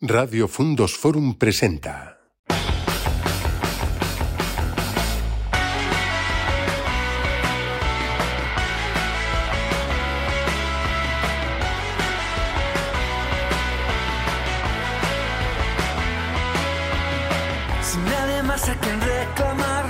Radio 0.00 0.46
Fundos 0.46 0.96
Forum 0.96 1.34
presenta. 1.34 2.20
Sin 17.82 18.04
nadie 18.04 18.42
más 18.44 18.68
a 18.68 18.78
quien 18.78 19.00
reclamar, 19.00 19.86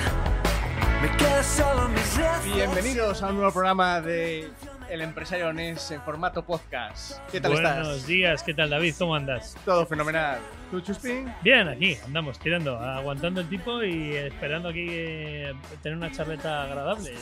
me 1.03 1.15
quedo 1.19 1.43
solo 1.43 1.85
en 1.85 1.93
mis 1.93 2.17
redes. 2.17 2.55
Bienvenidos 2.55 3.23
a 3.23 3.29
un 3.29 3.35
nuevo 3.37 3.53
programa 3.53 4.01
de 4.01 4.49
El 4.91 5.03
Empresario 5.03 5.49
Onés 5.49 5.91
en 5.91 6.01
formato 6.01 6.43
podcast. 6.45 7.19
¿Qué 7.31 7.41
tal 7.41 7.53
Buenos 7.53 7.89
estás? 7.89 8.07
días, 8.07 8.43
¿qué 8.43 8.55
tal 8.55 8.71
David? 8.71 8.95
¿Cómo 8.99 9.15
andas? 9.15 9.55
Todo 9.65 9.85
fenomenal. 9.85 10.39
¿Tú, 10.71 10.81
Chuspín? 10.81 11.31
Bien, 11.43 11.69
aquí 11.69 11.97
andamos 12.07 12.39
tirando, 12.39 12.79
aguantando 12.79 13.43
el 13.43 13.49
tipo 13.51 13.83
y 13.83 14.17
esperando 14.17 14.71
aquí 14.71 14.87
eh, 14.89 15.53
tener 15.83 15.99
una 15.99 16.11
charleta 16.11 16.63
agradable. 16.65 17.13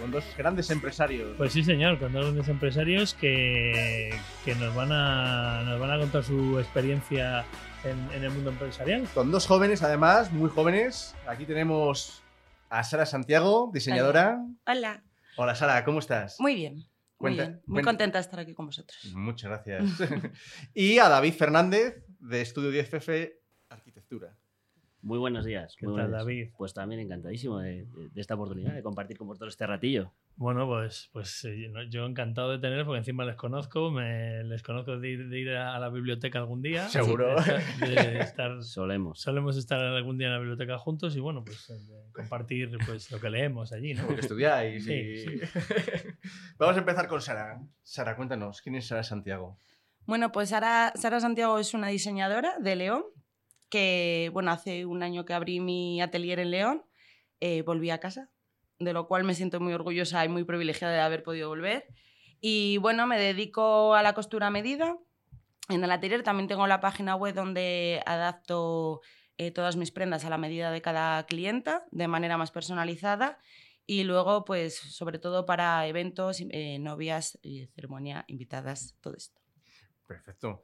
Con 0.00 0.10
dos 0.10 0.24
grandes 0.36 0.68
empresarios. 0.70 1.36
Pues 1.36 1.52
sí, 1.52 1.62
señor, 1.62 1.98
con 2.00 2.12
dos 2.12 2.24
grandes 2.24 2.48
empresarios 2.48 3.14
que, 3.14 4.12
que 4.44 4.54
nos, 4.56 4.74
van 4.74 4.90
a, 4.90 5.62
nos 5.64 5.78
van 5.78 5.92
a 5.92 5.98
contar 5.98 6.24
su 6.24 6.58
experiencia 6.58 7.44
en, 7.84 8.10
en 8.16 8.24
el 8.24 8.30
mundo 8.30 8.50
empresarial. 8.50 9.06
Con 9.14 9.30
dos 9.30 9.46
jóvenes, 9.46 9.84
además, 9.84 10.32
muy 10.32 10.50
jóvenes. 10.50 11.14
Aquí 11.28 11.44
tenemos 11.44 12.20
a 12.68 12.82
Sara 12.82 13.06
Santiago, 13.06 13.70
diseñadora. 13.72 14.38
Hola, 14.66 14.74
Hola, 14.78 15.02
Sara, 15.54 15.84
¿cómo 15.84 15.98
estás? 15.98 16.38
muy 16.40 16.54
bien. 16.54 16.74
Muy 16.74 16.86
Cuenta- 17.36 17.42
bien. 17.44 17.62
Muy 17.66 17.74
cuenta- 17.74 17.88
contenta 17.90 18.18
de 18.18 18.22
estar 18.22 18.40
aquí 18.40 18.54
con 18.54 18.66
vosotros. 18.66 18.98
Muchas 19.14 19.50
gracias. 19.50 19.84
y 20.74 20.98
a 20.98 21.08
David 21.08 21.34
Fernández, 21.34 22.02
de 22.18 22.40
Estudio 22.40 22.70
10FF 22.70 23.32
Arquitectura. 23.68 24.36
Muy 25.02 25.18
buenos 25.18 25.44
días. 25.46 25.74
¿Qué 25.78 25.86
muy 25.86 25.96
tal, 25.96 26.08
buenos. 26.08 26.24
David? 26.26 26.50
Pues 26.56 26.74
también 26.74 27.00
encantadísimo 27.00 27.58
de, 27.58 27.84
de- 27.86 28.08
de 28.10 28.20
esta 28.20 28.34
oportunidad 28.34 28.74
de 28.74 28.82
compartir 28.82 29.16
con 29.18 29.28
vosotros 29.28 29.52
este 29.54 29.66
ratillo. 29.66 30.12
Bueno, 30.40 30.66
pues, 30.66 31.10
pues 31.12 31.44
eh, 31.44 31.70
yo 31.90 32.06
encantado 32.06 32.50
de 32.50 32.58
tener, 32.58 32.86
porque 32.86 33.00
encima 33.00 33.26
les 33.26 33.36
conozco, 33.36 33.90
me, 33.90 34.42
les 34.44 34.62
conozco 34.62 34.98
de 34.98 35.10
ir, 35.10 35.28
de 35.28 35.38
ir 35.38 35.50
a 35.50 35.78
la 35.78 35.90
biblioteca 35.90 36.38
algún 36.38 36.62
día. 36.62 36.88
Seguro. 36.88 37.34
De 37.34 37.40
estar- 37.42 37.78
de 38.14 38.18
estar 38.20 38.62
Solemos. 38.64 39.20
solemos 39.20 39.58
estar 39.58 39.78
algún 39.78 40.16
día 40.16 40.28
en 40.28 40.32
la 40.32 40.38
biblioteca 40.38 40.78
juntos 40.78 41.14
y 41.14 41.20
bueno, 41.20 41.44
pues 41.44 41.68
eh, 41.68 41.74
compartir 42.14 42.70
pues, 42.86 43.10
lo 43.10 43.20
que 43.20 43.28
leemos 43.28 43.70
allí, 43.74 43.92
¿no? 43.92 44.06
Porque 44.06 44.22
estudiáis. 44.22 44.82
Sí, 44.82 44.92
y- 44.94 45.40
Vamos 46.58 46.74
a 46.76 46.78
empezar 46.78 47.06
con 47.06 47.20
Sara. 47.20 47.60
Sara, 47.82 48.16
cuéntanos, 48.16 48.62
¿quién 48.62 48.76
es 48.76 48.86
Sara 48.86 49.02
Santiago? 49.02 49.58
Bueno, 50.06 50.32
pues 50.32 50.48
Sara, 50.48 50.94
Sara 50.96 51.20
Santiago 51.20 51.58
es 51.58 51.74
una 51.74 51.88
diseñadora 51.88 52.58
de 52.58 52.76
León 52.76 53.04
que, 53.68 54.30
bueno, 54.32 54.52
hace 54.52 54.86
un 54.86 55.02
año 55.02 55.26
que 55.26 55.34
abrí 55.34 55.60
mi 55.60 56.00
atelier 56.00 56.38
en 56.38 56.50
León, 56.50 56.82
eh, 57.40 57.60
volví 57.60 57.90
a 57.90 58.00
casa, 58.00 58.30
de 58.80 58.92
lo 58.92 59.06
cual 59.06 59.24
me 59.24 59.34
siento 59.34 59.60
muy 59.60 59.72
orgullosa 59.72 60.24
y 60.24 60.28
muy 60.28 60.44
privilegiada 60.44 60.94
de 60.94 61.00
haber 61.00 61.22
podido 61.22 61.48
volver. 61.48 61.86
Y 62.40 62.78
bueno, 62.78 63.06
me 63.06 63.18
dedico 63.18 63.94
a 63.94 64.02
la 64.02 64.14
costura 64.14 64.48
a 64.48 64.50
medida. 64.50 64.96
En 65.68 65.84
el 65.84 65.92
atelier 65.92 66.22
también 66.22 66.48
tengo 66.48 66.66
la 66.66 66.80
página 66.80 67.14
web 67.14 67.34
donde 67.34 68.02
adapto 68.06 69.02
eh, 69.36 69.50
todas 69.50 69.76
mis 69.76 69.90
prendas 69.90 70.24
a 70.24 70.30
la 70.30 70.38
medida 70.38 70.70
de 70.70 70.80
cada 70.80 71.24
clienta, 71.26 71.84
de 71.90 72.08
manera 72.08 72.38
más 72.38 72.50
personalizada. 72.50 73.38
Y 73.86 74.04
luego, 74.04 74.44
pues, 74.44 74.76
sobre 74.76 75.18
todo 75.18 75.44
para 75.46 75.86
eventos, 75.86 76.40
eh, 76.40 76.78
novias, 76.78 77.38
y 77.42 77.66
ceremonia, 77.66 78.24
invitadas, 78.28 78.96
todo 79.00 79.14
esto. 79.14 79.40
Perfecto. 80.06 80.62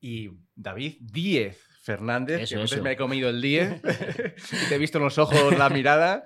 Y 0.00 0.30
David 0.54 0.96
Díez 1.00 1.60
Fernández, 1.82 2.42
Eso, 2.42 2.56
que 2.56 2.64
eso. 2.64 2.82
me 2.82 2.92
he 2.92 2.96
comido 2.96 3.28
el 3.28 3.42
10. 3.42 3.82
y 3.82 3.82
te 4.68 4.74
he 4.76 4.78
visto 4.78 4.98
en 4.98 5.04
los 5.04 5.18
ojos 5.18 5.58
la 5.58 5.68
mirada. 5.70 6.24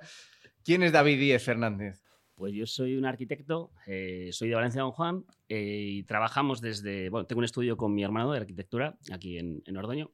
¿Quién 0.63 0.81
es 0.81 0.93
David 0.93 1.19
Díez 1.19 1.43
Fernández? 1.43 2.01
Pues 2.35 2.53
yo 2.53 2.65
soy 2.65 2.95
un 2.95 3.05
arquitecto, 3.05 3.71
eh, 3.85 4.29
soy 4.31 4.47
de 4.47 4.55
Valencia 4.55 4.81
Don 4.81 4.91
Juan 4.91 5.25
eh, 5.49 5.87
y 5.89 6.03
trabajamos 6.03 6.61
desde. 6.61 7.09
Bueno, 7.09 7.27
tengo 7.27 7.39
un 7.39 7.45
estudio 7.45 7.75
con 7.75 7.93
mi 7.93 8.01
hermano 8.01 8.31
de 8.31 8.39
arquitectura 8.39 8.97
aquí 9.11 9.37
en, 9.37 9.61
en 9.65 9.77
Ordoño. 9.77 10.11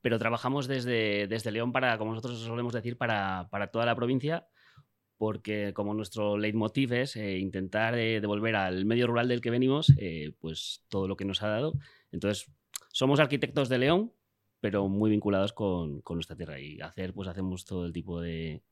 Pero 0.00 0.18
trabajamos 0.18 0.66
desde, 0.66 1.28
desde 1.28 1.52
León 1.52 1.70
para, 1.70 1.98
como 1.98 2.12
nosotros 2.12 2.40
solemos 2.40 2.72
decir, 2.72 2.96
para, 2.96 3.48
para 3.50 3.68
toda 3.68 3.86
la 3.86 3.94
provincia, 3.94 4.48
porque 5.16 5.72
como 5.72 5.94
nuestro 5.94 6.36
leitmotiv 6.36 6.92
es 6.94 7.14
eh, 7.14 7.38
intentar 7.38 7.96
eh, 7.96 8.20
devolver 8.20 8.56
al 8.56 8.84
medio 8.86 9.06
rural 9.06 9.28
del 9.28 9.40
que 9.40 9.50
venimos 9.50 9.92
eh, 9.98 10.32
pues 10.40 10.84
todo 10.88 11.06
lo 11.06 11.16
que 11.16 11.24
nos 11.24 11.42
ha 11.42 11.48
dado. 11.48 11.74
Entonces, 12.10 12.50
somos 12.92 13.20
arquitectos 13.20 13.68
de 13.68 13.78
León, 13.78 14.12
pero 14.60 14.88
muy 14.88 15.10
vinculados 15.10 15.52
con, 15.52 16.00
con 16.02 16.16
nuestra 16.16 16.36
tierra 16.36 16.58
y 16.60 16.80
hacer, 16.80 17.14
pues 17.14 17.28
hacemos 17.28 17.64
todo 17.64 17.86
el 17.86 17.92
tipo 17.92 18.20
de, 18.20 18.62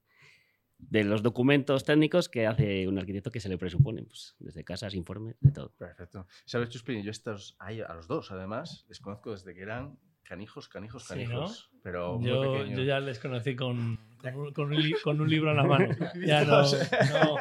de 0.79 1.05
los 1.05 1.23
documentos 1.23 1.85
técnicos 1.85 2.29
que 2.29 2.47
hace 2.47 2.87
un 2.87 2.99
arquitecto 2.99 3.31
que 3.31 3.41
se 3.41 3.49
le 3.49 3.59
presupone, 3.59 4.03
pues 4.05 4.37
desde 4.39 4.63
casas, 4.65 4.95
informes, 4.95 5.37
de 5.41 5.51
todo. 5.53 5.73
Perfecto. 5.79 6.27
¿Sabes, 6.45 6.69
Chuspín? 6.71 7.03
Yo 7.03 7.11
estos, 7.11 7.57
a 7.59 7.73
los 7.95 8.07
dos, 8.07 8.31
además, 8.31 8.85
les 8.89 9.01
conozco 9.01 9.33
desde 9.33 9.55
que 9.55 9.63
eran 9.63 9.99
canijos, 10.23 10.69
canijos, 10.69 11.05
Sí, 11.05 11.09
canijos. 11.15 11.71
Pero 11.83 12.19
muy 12.19 12.29
Yo, 12.29 12.41
pequeños. 12.43 12.79
yo 12.79 12.85
ya 12.85 13.01
les 13.01 13.19
conocí 13.19 13.55
con, 13.57 13.99
con, 14.21 14.35
un, 14.37 14.53
con 14.53 14.73
un 14.73 14.83
con 15.03 15.21
un 15.21 15.29
libro 15.31 15.51
en 15.53 15.57
la 15.57 15.65
mano. 15.65 15.89
Ya 16.27 16.45
no, 16.45 16.63
no, 16.63 17.37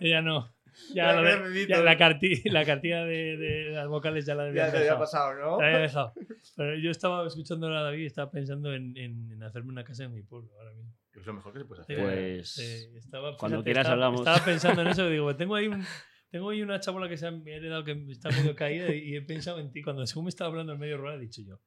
ya 0.00 0.22
no. 0.22 0.48
Ya, 0.94 1.12
Ya 1.12 1.12
lo 1.20 1.22
de- 1.50 1.66
ya 1.66 1.80
la, 1.82 1.98
carti- 1.98 2.40
la 2.50 2.64
cartilla 2.64 3.04
de, 3.04 3.36
de 3.36 3.70
las 3.72 3.88
vocales 3.88 4.24
ya 4.24 4.34
la 4.36 4.44
había 4.44 4.66
Ya 4.66 4.72
te 4.72 4.78
había 4.78 4.98
pasado, 4.98 5.34
¿no? 5.34 5.60
La 5.60 5.66
había 5.66 5.78
dejado. 5.80 6.14
Pero 6.56 6.76
yo 6.78 6.90
estaba 6.92 7.26
escuchando 7.26 7.66
a 7.66 7.82
David 7.82 8.02
y 8.04 8.06
estaba 8.06 8.30
pensando 8.30 8.72
en, 8.72 8.96
en- 8.96 9.30
en 9.32 9.42
hacerme 9.42 9.70
una 9.70 9.82
casa 9.84 10.04
en 10.04 10.14
mi 10.14 10.22
pueblo 10.22 10.50
ahora 10.58 10.72
mismo. 10.72 10.92
Es 11.18 11.26
lo 11.26 11.32
mejor 11.34 11.52
que 11.52 11.58
se 11.60 11.64
puede 11.64 11.82
hacer. 11.82 11.98
Pues, 11.98 12.50
sí, 12.54 12.96
estaba, 12.96 13.36
cuando 13.36 13.58
fíjate, 13.58 13.64
quieras 13.64 13.80
estaba- 13.86 13.94
hablamos. 13.94 14.20
Estaba 14.20 14.44
pensando 14.44 14.82
en 14.82 14.88
eso 14.88 15.08
y 15.08 15.12
digo, 15.12 15.34
tengo 15.36 15.54
ahí, 15.56 15.66
un, 15.68 15.84
tengo 16.30 16.50
ahí 16.50 16.62
una 16.62 16.78
chabola 16.80 17.08
que 17.08 17.16
se 17.16 17.26
ha 17.26 17.30
me 17.30 17.52
ha 17.52 17.56
heredado 17.56 17.84
que 17.84 17.92
está 18.10 18.30
medio 18.30 18.54
caída 18.54 18.94
y 18.94 19.16
he 19.16 19.22
pensado 19.22 19.58
en 19.58 19.72
ti. 19.72 19.82
Cuando 19.82 20.06
según 20.06 20.24
me 20.26 20.28
estaba 20.30 20.48
hablando 20.50 20.72
del 20.72 20.78
medio 20.80 20.96
rural, 20.98 21.16
he 21.18 21.20
dicho 21.20 21.42
yo. 21.46 21.58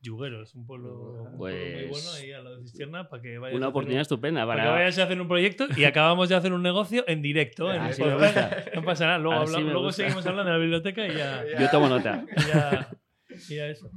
Yuguero, 0.00 0.44
es 0.44 0.54
un 0.54 0.64
pueblo, 0.64 0.94
un 1.24 1.36
pueblo 1.38 1.58
muy 1.58 1.86
Pues, 1.88 1.90
bueno 1.90 2.12
ahí 2.12 2.30
a 2.30 2.40
la 2.40 2.50
de 2.50 2.62
Cisterna 2.62 3.08
para 3.08 3.20
que 3.20 3.36
vayas 3.38 3.54
a 3.54 3.56
Una 3.56 3.66
hacer 3.66 3.70
oportunidad 3.70 3.98
un- 3.98 4.02
estupenda 4.02 4.46
para 4.46 4.62
que 4.62 4.68
vayas 4.68 4.98
a 4.98 5.02
hacer 5.02 5.20
un 5.20 5.26
proyecto 5.26 5.66
y 5.76 5.84
acabamos 5.84 6.28
de 6.28 6.36
hacer 6.36 6.52
un 6.52 6.62
negocio 6.62 7.02
en 7.08 7.20
directo. 7.20 7.68
en 7.74 7.82
el 7.82 7.88
Así 7.90 8.02
me 8.04 8.14
gusta. 8.14 8.64
No 8.76 8.84
pasa 8.84 9.06
nada, 9.06 9.18
luego, 9.18 9.40
habla- 9.40 9.58
luego 9.58 9.82
gusta. 9.82 10.04
seguimos 10.04 10.24
hablando 10.24 10.50
en 10.52 10.56
la 10.56 10.60
biblioteca 10.62 11.04
y 11.06 11.16
ya, 11.16 11.44
Yo 11.60 11.68
tomo 11.70 11.88
nota. 11.88 12.24
y 12.36 12.40
ya, 12.46 12.90
y 13.48 13.56
ya 13.56 13.66
eso. 13.66 13.90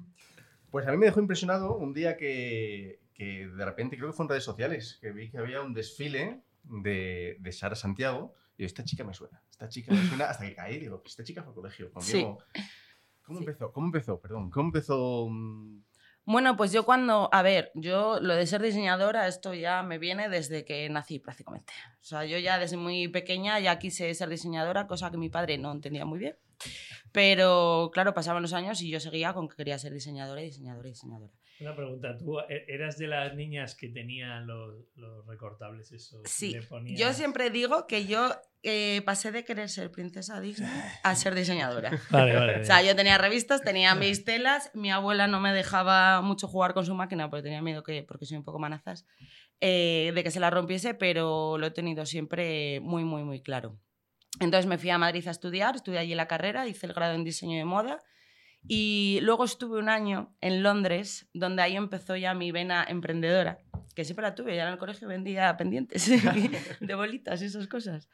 Pues 0.72 0.88
a 0.88 0.92
mí 0.92 0.98
me 0.98 1.06
dejó 1.06 1.20
impresionado 1.20 1.78
un 1.78 1.94
día 1.94 2.18
que, 2.18 3.00
que 3.22 3.48
de 3.48 3.66
repente, 3.66 3.98
creo 3.98 4.10
que 4.10 4.16
fue 4.18 4.26
en 4.26 4.30
redes 4.30 4.44
sociales, 4.44 4.98
que 5.00 5.12
vi 5.12 5.30
que 5.30 5.38
había 5.38 5.62
un 5.62 5.74
desfile 5.76 6.42
de, 6.64 7.38
de 7.40 7.52
Sara 7.52 7.76
Santiago. 7.76 8.34
Y 8.58 8.66
esta 8.66 8.84
chica 8.84 9.04
me 9.04 9.14
suena, 9.14 9.42
esta 9.50 9.70
chica 9.70 9.94
me 9.94 10.04
suena, 10.08 10.26
hasta 10.26 10.46
que 10.48 10.56
caí, 10.56 10.80
digo, 10.80 11.02
esta 11.06 11.24
chica 11.24 11.42
fue 11.44 11.52
al 11.52 11.56
colegio 11.56 11.92
conmigo. 11.92 12.40
¿Cómo 13.24 13.38
Sí. 13.40 13.44
empezó? 13.46 13.72
¿Cómo 13.72 13.86
empezó? 13.88 14.20
Perdón, 14.20 14.50
¿cómo 14.50 14.68
empezó? 14.70 15.30
Bueno, 16.26 16.56
pues 16.58 16.72
yo 16.72 16.84
cuando, 16.86 17.30
a 17.32 17.42
ver, 17.42 17.72
yo 17.76 18.20
lo 18.20 18.36
de 18.36 18.46
ser 18.46 18.62
diseñadora, 18.62 19.28
esto 19.28 19.54
ya 19.54 19.82
me 19.84 19.98
viene 19.98 20.30
desde 20.30 20.66
que 20.66 20.88
nací 20.90 21.18
prácticamente. 21.20 21.74
O 22.02 22.04
sea, 22.04 22.26
yo 22.26 22.38
ya 22.38 22.60
desde 22.60 22.78
muy 22.78 23.08
pequeña 23.08 23.60
ya 23.60 23.80
quise 23.80 24.14
ser 24.14 24.30
diseñadora, 24.30 24.86
cosa 24.88 25.10
que 25.12 25.18
mi 25.18 25.30
padre 25.30 25.58
no 25.58 25.72
entendía 25.72 26.06
muy 26.06 26.20
bien. 26.20 26.36
Pero 27.12 27.90
claro, 27.94 28.14
pasaban 28.14 28.42
los 28.44 28.54
años 28.54 28.82
y 28.82 28.90
yo 28.90 29.00
seguía 29.00 29.34
con 29.34 29.48
que 29.50 29.56
quería 29.56 29.80
ser 29.80 29.94
diseñadora 29.94 30.42
y 30.42 30.46
diseñadora 30.46 30.88
y 30.88 30.92
diseñadora. 30.92 31.34
Una 31.62 31.76
pregunta, 31.76 32.18
¿tú 32.18 32.40
e- 32.40 32.66
eras 32.68 32.98
de 32.98 33.06
las 33.08 33.36
niñas 33.36 33.76
que 33.76 33.88
tenían 33.90 34.48
los, 34.48 34.74
los 34.96 35.26
recortables 35.28 35.92
esos? 35.92 36.22
Sí, 36.26 36.54
Le 36.54 36.64
ponías- 36.64 37.00
yo 37.00 37.14
siempre 37.14 37.52
digo 37.52 37.86
que 37.86 38.06
yo 38.08 38.36
eh, 38.64 39.02
pasé 39.06 39.32
de 39.32 39.44
querer 39.46 39.70
ser 39.70 39.92
princesa 39.92 40.42
Disney 40.42 40.70
a 41.04 41.16
ser 41.16 41.36
diseñadora. 41.36 41.92
Vale, 42.10 42.36
vale. 42.36 42.62
O 42.62 42.66
sea, 42.66 42.82
yo 42.82 42.96
tenía 42.96 43.18
revistas, 43.20 43.62
tenía 43.62 43.94
mis 43.96 44.24
telas, 44.26 44.72
mi 44.74 44.90
abuela 44.92 45.28
no 45.28 45.40
me 45.40 45.54
dejaba 45.54 46.22
mucho 46.22 46.48
jugar 46.48 46.74
con 46.74 46.86
su 46.86 46.96
máquina 46.96 47.30
porque 47.30 47.44
tenía 47.44 47.62
miedo 47.62 47.84
que, 47.84 48.04
porque 48.04 48.26
soy 48.26 48.38
un 48.38 48.44
poco 48.44 48.58
manazas, 48.60 49.06
eh, 49.60 50.12
de 50.16 50.24
que 50.24 50.32
se 50.32 50.40
la 50.40 50.50
rompiese, 50.50 50.94
pero 50.96 51.58
lo 51.60 51.68
he 51.68 51.72
tenido 51.72 52.06
siempre 52.08 52.80
muy, 52.82 53.04
muy, 53.04 53.24
muy 53.24 53.42
claro. 53.42 53.78
Entonces 54.40 54.66
me 54.66 54.78
fui 54.80 54.90
a 54.90 54.98
Madrid 54.98 55.28
a 55.28 55.32
estudiar, 55.32 55.76
estudié 55.76 56.00
allí 56.00 56.16
la 56.16 56.28
carrera, 56.28 56.68
hice 56.68 56.88
el 56.88 56.94
grado 56.94 57.14
en 57.14 57.24
diseño 57.24 57.58
de 57.58 57.66
moda 57.66 58.02
y 58.68 59.20
luego 59.22 59.44
estuve 59.44 59.80
un 59.80 59.90
año 59.90 60.36
en 60.42 60.64
Londres, 60.64 61.28
donde 61.34 61.62
ahí 61.62 61.76
empezó 61.76 62.16
ya 62.16 62.34
mi 62.34 62.52
vena 62.52 62.86
emprendedora, 62.88 63.60
que 63.96 64.06
siempre 64.06 64.24
la 64.24 64.36
tuve, 64.36 64.56
ya 64.56 64.64
en 64.64 64.74
el 64.74 64.78
colegio 64.78 65.08
vendía 65.08 65.56
pendientes 65.58 66.10
de 66.80 66.96
bolitas 66.96 67.42
y 67.42 67.46
esas 67.46 67.68
cosas. 67.68 68.08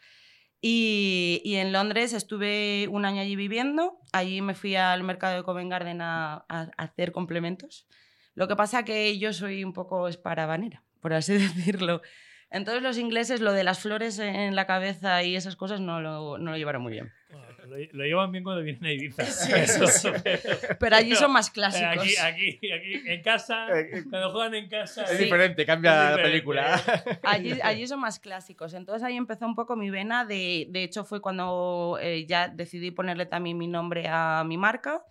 Y, 0.59 1.41
y 1.43 1.55
en 1.55 1.71
Londres 1.71 2.13
estuve 2.13 2.87
un 2.89 3.05
año 3.05 3.21
allí 3.21 3.35
viviendo. 3.35 3.99
Allí 4.11 4.41
me 4.41 4.55
fui 4.55 4.75
al 4.75 5.03
mercado 5.03 5.37
de 5.37 5.43
Covent 5.43 5.69
Garden 5.69 6.01
a, 6.01 6.45
hacer 6.77 7.11
complementos. 7.11 7.87
Lo 8.33 8.47
que 8.47 8.55
pasa 8.55 8.83
que 8.83 9.17
yo 9.19 9.33
soy 9.33 9.63
un 9.63 9.73
poco 9.73 10.07
esparabanera, 10.07 10.83
por 10.99 11.13
así 11.13 11.33
decirlo. 11.37 12.01
Entonces 12.49 12.81
los 12.81 12.97
ingleses 12.97 13.41
lo 13.41 13.51
de 13.51 13.63
las 13.65 13.79
flores 13.79 14.19
en 14.19 14.55
la 14.55 14.65
cabeza 14.65 15.21
y 15.23 15.35
esas 15.35 15.55
cosas 15.57 15.81
no 15.81 15.99
lo, 16.01 16.37
no 16.37 16.51
lo 16.51 16.57
llevaron 16.57 16.81
muy 16.81 16.93
bien. 16.93 17.11
Bueno, 17.29 17.45
lo, 17.65 17.75
lo 17.91 18.03
llevan 18.05 18.31
bien 18.31 18.43
cuando 18.45 18.63
vienen 18.63 18.85
a 18.85 18.91
Ibiza. 18.93 19.25
Sí, 19.25 19.51
Eso, 19.55 19.85
sí. 19.87 20.09
pero- 20.23 20.39
Pero 20.79 20.95
allí 20.95 21.13
son 21.15 21.33
más 21.33 21.49
clásicos. 21.51 21.89
Aquí, 21.91 22.15
aquí, 22.15 22.71
aquí, 22.71 23.01
en 23.05 23.21
casa, 23.21 23.67
Eh, 23.77 24.03
cuando 24.09 24.31
juegan 24.31 24.53
en 24.55 24.69
casa. 24.69 25.03
Es 25.03 25.17
Sí. 25.17 25.25
diferente, 25.25 25.65
cambia 25.65 25.91
Es 25.91 25.97
la 25.97 26.03
diferente. 26.11 26.29
película. 26.31 26.81
Allí, 27.23 27.59
allí 27.61 27.85
son 27.85 27.99
más 27.99 28.17
clásicos. 28.19 28.73
Entonces 28.73 29.03
ahí 29.03 29.17
empezó 29.17 29.45
un 29.45 29.55
poco 29.55 29.75
mi 29.75 29.89
vena. 29.89 30.23
De, 30.23 30.67
de 30.69 30.83
hecho, 30.83 31.03
fue 31.03 31.19
cuando 31.19 31.97
eh, 32.01 32.25
ya 32.27 32.47
decidí 32.47 32.91
ponerle 32.91 33.25
también 33.25 33.57
mi 33.57 33.67
nombre 33.67 34.05
a 34.09 34.43
mi 34.45 34.55
marca. 34.57 35.03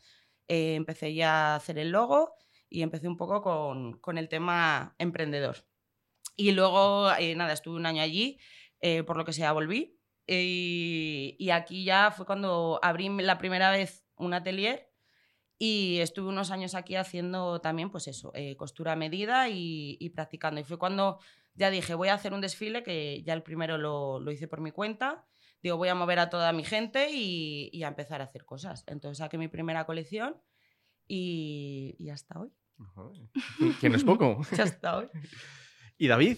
Eh, 0.49 0.75
empecé 0.77 1.13
ya 1.13 1.53
a 1.53 1.57
hacer 1.57 1.77
el 1.79 1.91
logo 1.91 2.33
y 2.71 2.81
empecé 2.81 3.09
un 3.09 3.19
poco 3.19 3.43
con, 3.43 3.99
con 3.99 4.17
el 4.17 4.31
tema 4.31 4.95
emprendedor. 4.99 5.57
Y 6.37 6.53
luego, 6.53 7.11
eh, 7.19 7.35
nada, 7.35 7.53
estuve 7.53 7.77
un 7.77 7.87
año 7.87 8.03
allí, 8.03 8.39
eh, 8.81 9.03
por 9.03 9.17
lo 9.17 9.25
que 9.25 9.33
sea, 9.33 9.53
volví. 9.53 9.99
Y, 10.27 11.37
y 11.39 11.51
aquí 11.51 11.85
ya 11.85 12.11
fue 12.11 12.27
cuando 12.27 12.79
abrí 12.83 13.09
la 13.09 13.39
primera 13.39 13.71
vez 13.71 14.05
un 14.17 14.35
atelier 14.35 14.91
y 15.59 15.99
estuve 16.01 16.29
unos 16.29 16.51
años 16.51 16.75
aquí 16.75 16.97
haciendo 16.97 17.61
también, 17.61 17.91
pues 17.91 18.09
eso, 18.09 18.33
eh, 18.35 18.57
costura 18.57 18.93
a 18.93 18.97
medida 18.97 19.49
y, 19.49 19.97
y 20.01 20.11
practicando. 20.11 20.61
Y 20.61 20.65
fue 20.65 20.79
cuando 20.79 21.19
ya 21.55 21.71
dije, 21.71 21.95
voy 21.95 22.09
a 22.09 22.15
hacer 22.15 22.35
un 22.35 22.43
desfile, 22.43 22.83
que 22.83 23.23
ya 23.23 23.33
el 23.33 23.43
primero 23.43 23.79
lo, 23.79 24.21
lo 24.21 24.31
hice 24.31 24.49
por 24.49 24.61
mi 24.61 24.73
cuenta. 24.73 25.25
Digo, 25.63 25.79
voy 25.79 25.89
a 25.89 25.95
mover 25.95 26.19
a 26.19 26.29
toda 26.29 26.53
mi 26.53 26.65
gente 26.65 27.11
y, 27.11 27.71
y 27.73 27.83
a 27.85 27.89
empezar 27.89 28.21
a 28.21 28.25
hacer 28.25 28.45
cosas. 28.45 28.85
Entonces 28.87 29.19
saqué 29.19 29.39
mi 29.39 29.49
primera 29.49 29.87
colección 29.87 30.37
y, 31.09 31.97
y 31.99 32.11
hasta 32.11 32.39
hoy. 32.39 32.51
que 33.81 33.89
no 33.89 33.97
es 33.97 34.05
poco. 34.05 34.41
Hasta 34.59 34.99
hoy. 34.99 35.09
¿Y 35.99 36.09
David? 36.09 36.37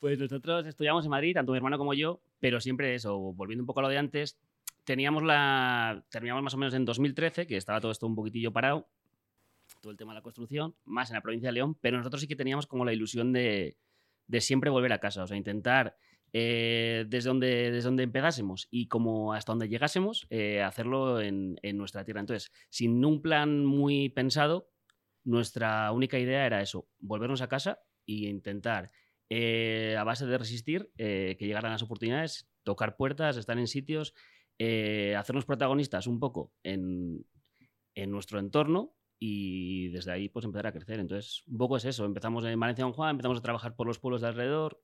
Pues 0.00 0.18
nosotros 0.18 0.66
estudiamos 0.66 1.04
en 1.04 1.10
Madrid, 1.10 1.34
tanto 1.34 1.52
mi 1.52 1.58
hermano 1.58 1.78
como 1.78 1.94
yo, 1.94 2.20
pero 2.40 2.60
siempre 2.60 2.94
eso, 2.94 3.16
volviendo 3.18 3.62
un 3.62 3.66
poco 3.66 3.80
a 3.80 3.84
lo 3.84 3.88
de 3.88 3.98
antes, 3.98 4.38
teníamos 4.84 5.22
la. 5.22 6.04
Terminamos 6.10 6.42
más 6.42 6.54
o 6.54 6.58
menos 6.58 6.74
en 6.74 6.84
2013, 6.84 7.46
que 7.46 7.56
estaba 7.56 7.80
todo 7.80 7.92
esto 7.92 8.06
un 8.06 8.16
poquitillo 8.16 8.52
parado, 8.52 8.88
todo 9.80 9.92
el 9.92 9.96
tema 9.96 10.12
de 10.12 10.16
la 10.16 10.22
construcción, 10.22 10.74
más 10.84 11.10
en 11.10 11.14
la 11.14 11.22
provincia 11.22 11.48
de 11.48 11.54
León, 11.54 11.76
pero 11.80 11.98
nosotros 11.98 12.20
sí 12.20 12.28
que 12.28 12.36
teníamos 12.36 12.66
como 12.66 12.84
la 12.84 12.92
ilusión 12.92 13.32
de, 13.32 13.76
de 14.26 14.40
siempre 14.40 14.70
volver 14.70 14.92
a 14.92 14.98
casa, 14.98 15.22
o 15.22 15.26
sea, 15.26 15.36
intentar 15.36 15.96
eh, 16.32 17.04
desde, 17.08 17.28
donde, 17.28 17.70
desde 17.70 17.86
donde 17.86 18.02
empezásemos 18.02 18.66
y 18.70 18.88
como 18.88 19.32
hasta 19.32 19.52
donde 19.52 19.68
llegásemos, 19.68 20.26
eh, 20.30 20.62
hacerlo 20.62 21.20
en, 21.20 21.58
en 21.62 21.76
nuestra 21.76 22.04
tierra. 22.04 22.20
Entonces, 22.20 22.52
sin 22.70 23.04
un 23.04 23.22
plan 23.22 23.64
muy 23.64 24.08
pensado, 24.08 24.68
nuestra 25.24 25.90
única 25.92 26.18
idea 26.18 26.44
era 26.44 26.60
eso, 26.60 26.88
volvernos 26.98 27.40
a 27.40 27.48
casa 27.48 27.80
e 28.06 28.28
intentar 28.28 28.90
eh, 29.28 29.96
a 29.98 30.04
base 30.04 30.26
de 30.26 30.38
resistir, 30.38 30.90
eh, 30.98 31.36
que 31.38 31.46
llegaran 31.46 31.72
las 31.72 31.82
oportunidades, 31.82 32.48
tocar 32.62 32.96
puertas, 32.96 33.36
estar 33.36 33.58
en 33.58 33.66
sitios, 33.66 34.14
eh, 34.58 35.14
hacernos 35.16 35.44
protagonistas 35.44 36.06
un 36.06 36.20
poco 36.20 36.52
en, 36.62 37.26
en 37.94 38.10
nuestro 38.10 38.38
entorno 38.38 38.94
y 39.18 39.88
desde 39.88 40.12
ahí 40.12 40.28
pues 40.28 40.44
empezar 40.44 40.66
a 40.66 40.72
crecer. 40.72 41.00
Entonces, 41.00 41.42
un 41.46 41.58
poco 41.58 41.76
es 41.76 41.84
eso. 41.84 42.04
Empezamos 42.04 42.44
en 42.44 42.58
Valencia 42.58 42.84
Don 42.84 42.92
Juan, 42.92 43.10
empezamos 43.10 43.38
a 43.38 43.42
trabajar 43.42 43.74
por 43.74 43.86
los 43.86 43.98
pueblos 43.98 44.20
de 44.20 44.28
alrededor. 44.28 44.82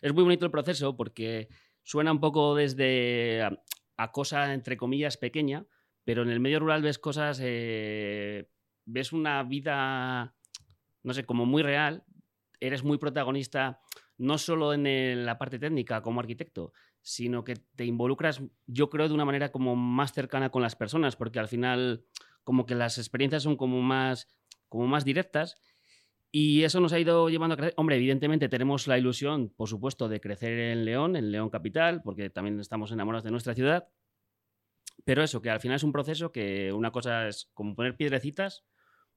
Es 0.00 0.12
muy 0.14 0.24
bonito 0.24 0.46
el 0.46 0.52
proceso 0.52 0.96
porque 0.96 1.48
suena 1.82 2.12
un 2.12 2.20
poco 2.20 2.54
desde 2.54 3.42
a, 3.42 3.62
a 3.96 4.12
cosa, 4.12 4.54
entre 4.54 4.76
comillas, 4.76 5.16
pequeña, 5.16 5.66
pero 6.04 6.22
en 6.22 6.30
el 6.30 6.40
medio 6.40 6.60
rural 6.60 6.82
ves 6.82 6.98
cosas, 6.98 7.40
eh, 7.42 8.48
ves 8.84 9.12
una 9.12 9.42
vida, 9.42 10.35
no 11.06 11.14
sé, 11.14 11.24
como 11.24 11.46
muy 11.46 11.62
real, 11.62 12.04
eres 12.58 12.82
muy 12.82 12.98
protagonista 12.98 13.80
no 14.18 14.38
solo 14.38 14.72
en 14.74 15.24
la 15.24 15.38
parte 15.38 15.58
técnica 15.58 16.02
como 16.02 16.20
arquitecto, 16.20 16.72
sino 17.00 17.44
que 17.44 17.54
te 17.76 17.84
involucras, 17.84 18.42
yo 18.66 18.90
creo, 18.90 19.06
de 19.08 19.14
una 19.14 19.24
manera 19.24 19.52
como 19.52 19.76
más 19.76 20.12
cercana 20.12 20.50
con 20.50 20.62
las 20.62 20.74
personas, 20.74 21.14
porque 21.14 21.38
al 21.38 21.48
final 21.48 22.04
como 22.42 22.66
que 22.66 22.74
las 22.74 22.98
experiencias 22.98 23.44
son 23.44 23.56
como 23.56 23.80
más, 23.82 24.28
como 24.68 24.86
más 24.88 25.04
directas 25.04 25.60
y 26.32 26.64
eso 26.64 26.80
nos 26.80 26.92
ha 26.92 26.98
ido 26.98 27.28
llevando 27.28 27.54
a 27.54 27.56
crecer. 27.56 27.74
Hombre, 27.76 27.96
evidentemente 27.96 28.48
tenemos 28.48 28.88
la 28.88 28.98
ilusión, 28.98 29.50
por 29.56 29.68
supuesto, 29.68 30.08
de 30.08 30.20
crecer 30.20 30.58
en 30.58 30.84
León, 30.84 31.14
en 31.14 31.30
León 31.30 31.50
Capital, 31.50 32.02
porque 32.02 32.30
también 32.30 32.58
estamos 32.58 32.90
enamorados 32.90 33.24
de 33.24 33.30
nuestra 33.30 33.54
ciudad. 33.54 33.88
Pero 35.04 35.22
eso, 35.22 35.40
que 35.40 35.50
al 35.50 35.60
final 35.60 35.76
es 35.76 35.84
un 35.84 35.92
proceso 35.92 36.32
que 36.32 36.72
una 36.72 36.90
cosa 36.90 37.28
es 37.28 37.50
como 37.54 37.76
poner 37.76 37.96
piedrecitas, 37.96 38.64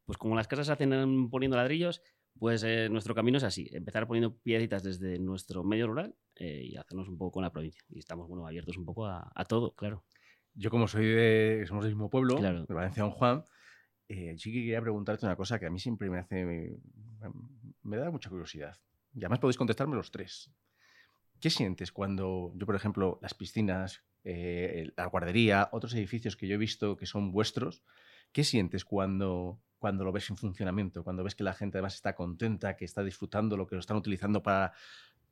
pues 0.10 0.18
como 0.18 0.36
las 0.36 0.48
casas 0.48 0.66
se 0.66 0.74
hacen 0.74 1.30
poniendo 1.30 1.56
ladrillos, 1.56 2.02
pues 2.40 2.64
eh, 2.64 2.90
nuestro 2.90 3.14
camino 3.14 3.38
es 3.38 3.44
así, 3.44 3.70
empezar 3.72 4.08
poniendo 4.08 4.36
piedritas 4.40 4.82
desde 4.82 5.20
nuestro 5.20 5.64
medio 5.64 5.86
rural 5.86 6.16
eh, 6.38 6.64
y 6.64 6.78
hacernos 6.78 7.08
un 7.10 7.16
poco 7.16 7.34
con 7.34 7.44
la 7.44 7.52
provincia. 7.52 7.84
Y 7.90 8.00
estamos 8.00 8.28
bueno, 8.28 8.48
abiertos 8.48 8.76
un 8.76 8.86
poco 8.86 9.06
a, 9.06 9.32
a 9.36 9.46
todo, 9.46 9.76
claro. 9.76 10.04
Yo 10.56 10.72
como 10.72 10.88
soy 10.88 11.06
de... 11.06 11.64
Somos 11.68 11.84
del 11.84 11.94
mismo 11.94 12.10
pueblo, 12.10 12.38
Claro. 12.38 12.66
de 12.66 12.74
Valencia 12.74 13.04
Don 13.04 13.12
Juan, 13.12 13.44
eh, 14.08 14.34
sí 14.40 14.52
que 14.52 14.62
quería 14.62 14.82
preguntarte 14.82 15.28
una 15.28 15.36
cosa 15.36 15.60
que 15.60 15.68
a 15.68 15.70
mí 15.70 15.78
siempre 15.78 16.10
me 16.10 16.18
hace... 16.18 16.44
Me, 16.44 16.80
me 17.84 17.98
da 17.98 18.10
mucha 18.10 18.32
curiosidad. 18.32 18.80
Y 19.14 19.20
además 19.20 19.38
podéis 19.38 19.58
contestarme 19.58 19.96
los 19.96 20.10
tres. 20.10 20.50
¿Qué 21.40 21.52
sientes 21.52 21.92
cuando 21.92 22.52
yo, 22.56 22.66
por 22.66 22.76
ejemplo, 22.76 23.20
las 23.22 23.36
piscinas, 23.36 24.04
eh, 24.24 24.90
la 24.98 25.06
guardería, 25.06 25.70
otros 25.72 25.94
edificios 25.94 26.36
que 26.36 26.48
yo 26.48 26.56
he 26.56 26.58
visto 26.58 26.98
que 26.98 27.06
son 27.06 27.32
vuestros, 27.32 27.84
¿qué 28.32 28.44
sientes 28.44 28.86
cuando, 28.86 29.62
cuando 29.78 30.04
lo 30.04 30.12
ves 30.12 30.30
en 30.30 30.38
funcionamiento? 30.38 31.04
Cuando 31.04 31.24
ves 31.24 31.36
que 31.36 31.44
la 31.44 31.54
gente 31.54 31.78
además 31.78 31.96
está 31.96 32.16
contenta, 32.16 32.76
que 32.76 32.86
está 32.86 33.04
disfrutando 33.04 33.58
lo 33.58 33.68
que 33.68 33.76
lo 33.76 33.80
están 33.82 33.98
utilizando 33.98 34.42
para, 34.44 34.74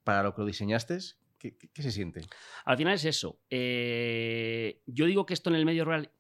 para 0.03 0.23
lo 0.23 0.33
que 0.33 0.41
lo 0.41 0.47
diseñaste? 0.47 0.97
¿Qué, 1.37 1.55
qué- 1.55 1.69
qué 1.69 1.81
se 1.83 1.91
siente? 1.91 2.21
Al 2.65 2.77
final 2.77 2.93
es 2.95 3.05
eso. 3.05 3.39
Eh, 3.49 4.81
yo 4.85 5.05
digo 5.05 5.25
que 5.25 5.33
esto 5.33 5.49
en 5.49 5.55
el 5.55 5.65
medio 5.65 5.85
rural 5.85 6.11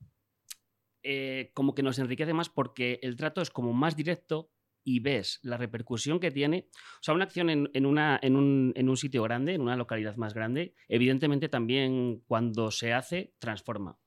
eh, 1.03 1.51
como 1.53 1.73
que 1.73 1.83
nos 1.83 1.99
enriquece 1.99 2.33
más 2.33 2.49
porque 2.49 2.99
el 3.01 3.15
trato 3.15 3.41
es 3.41 3.49
como 3.49 3.73
más 3.73 3.95
directo 3.95 4.51
y 4.83 4.99
ves 4.99 5.39
la 5.43 5.57
repercusión 5.57 6.19
que 6.19 6.31
tiene. 6.31 6.69
O 6.73 6.99
sea, 7.01 7.13
una 7.13 7.25
acción 7.25 7.49
en, 7.49 7.69
en 7.73 7.85
una, 7.85 8.19
en, 8.21 8.35
un, 8.35 8.73
en 8.75 8.89
un 8.89 8.97
sitio 8.97 9.23
grande, 9.23 9.53
en 9.53 9.61
una 9.61 9.75
localidad 9.75 10.15
más 10.15 10.33
grande, 10.33 10.75
evidentemente 10.87 11.49
también 11.49 12.21
cuando 12.27 12.71
se 12.71 12.93
hace, 12.93 13.33
transforma. 13.39 13.99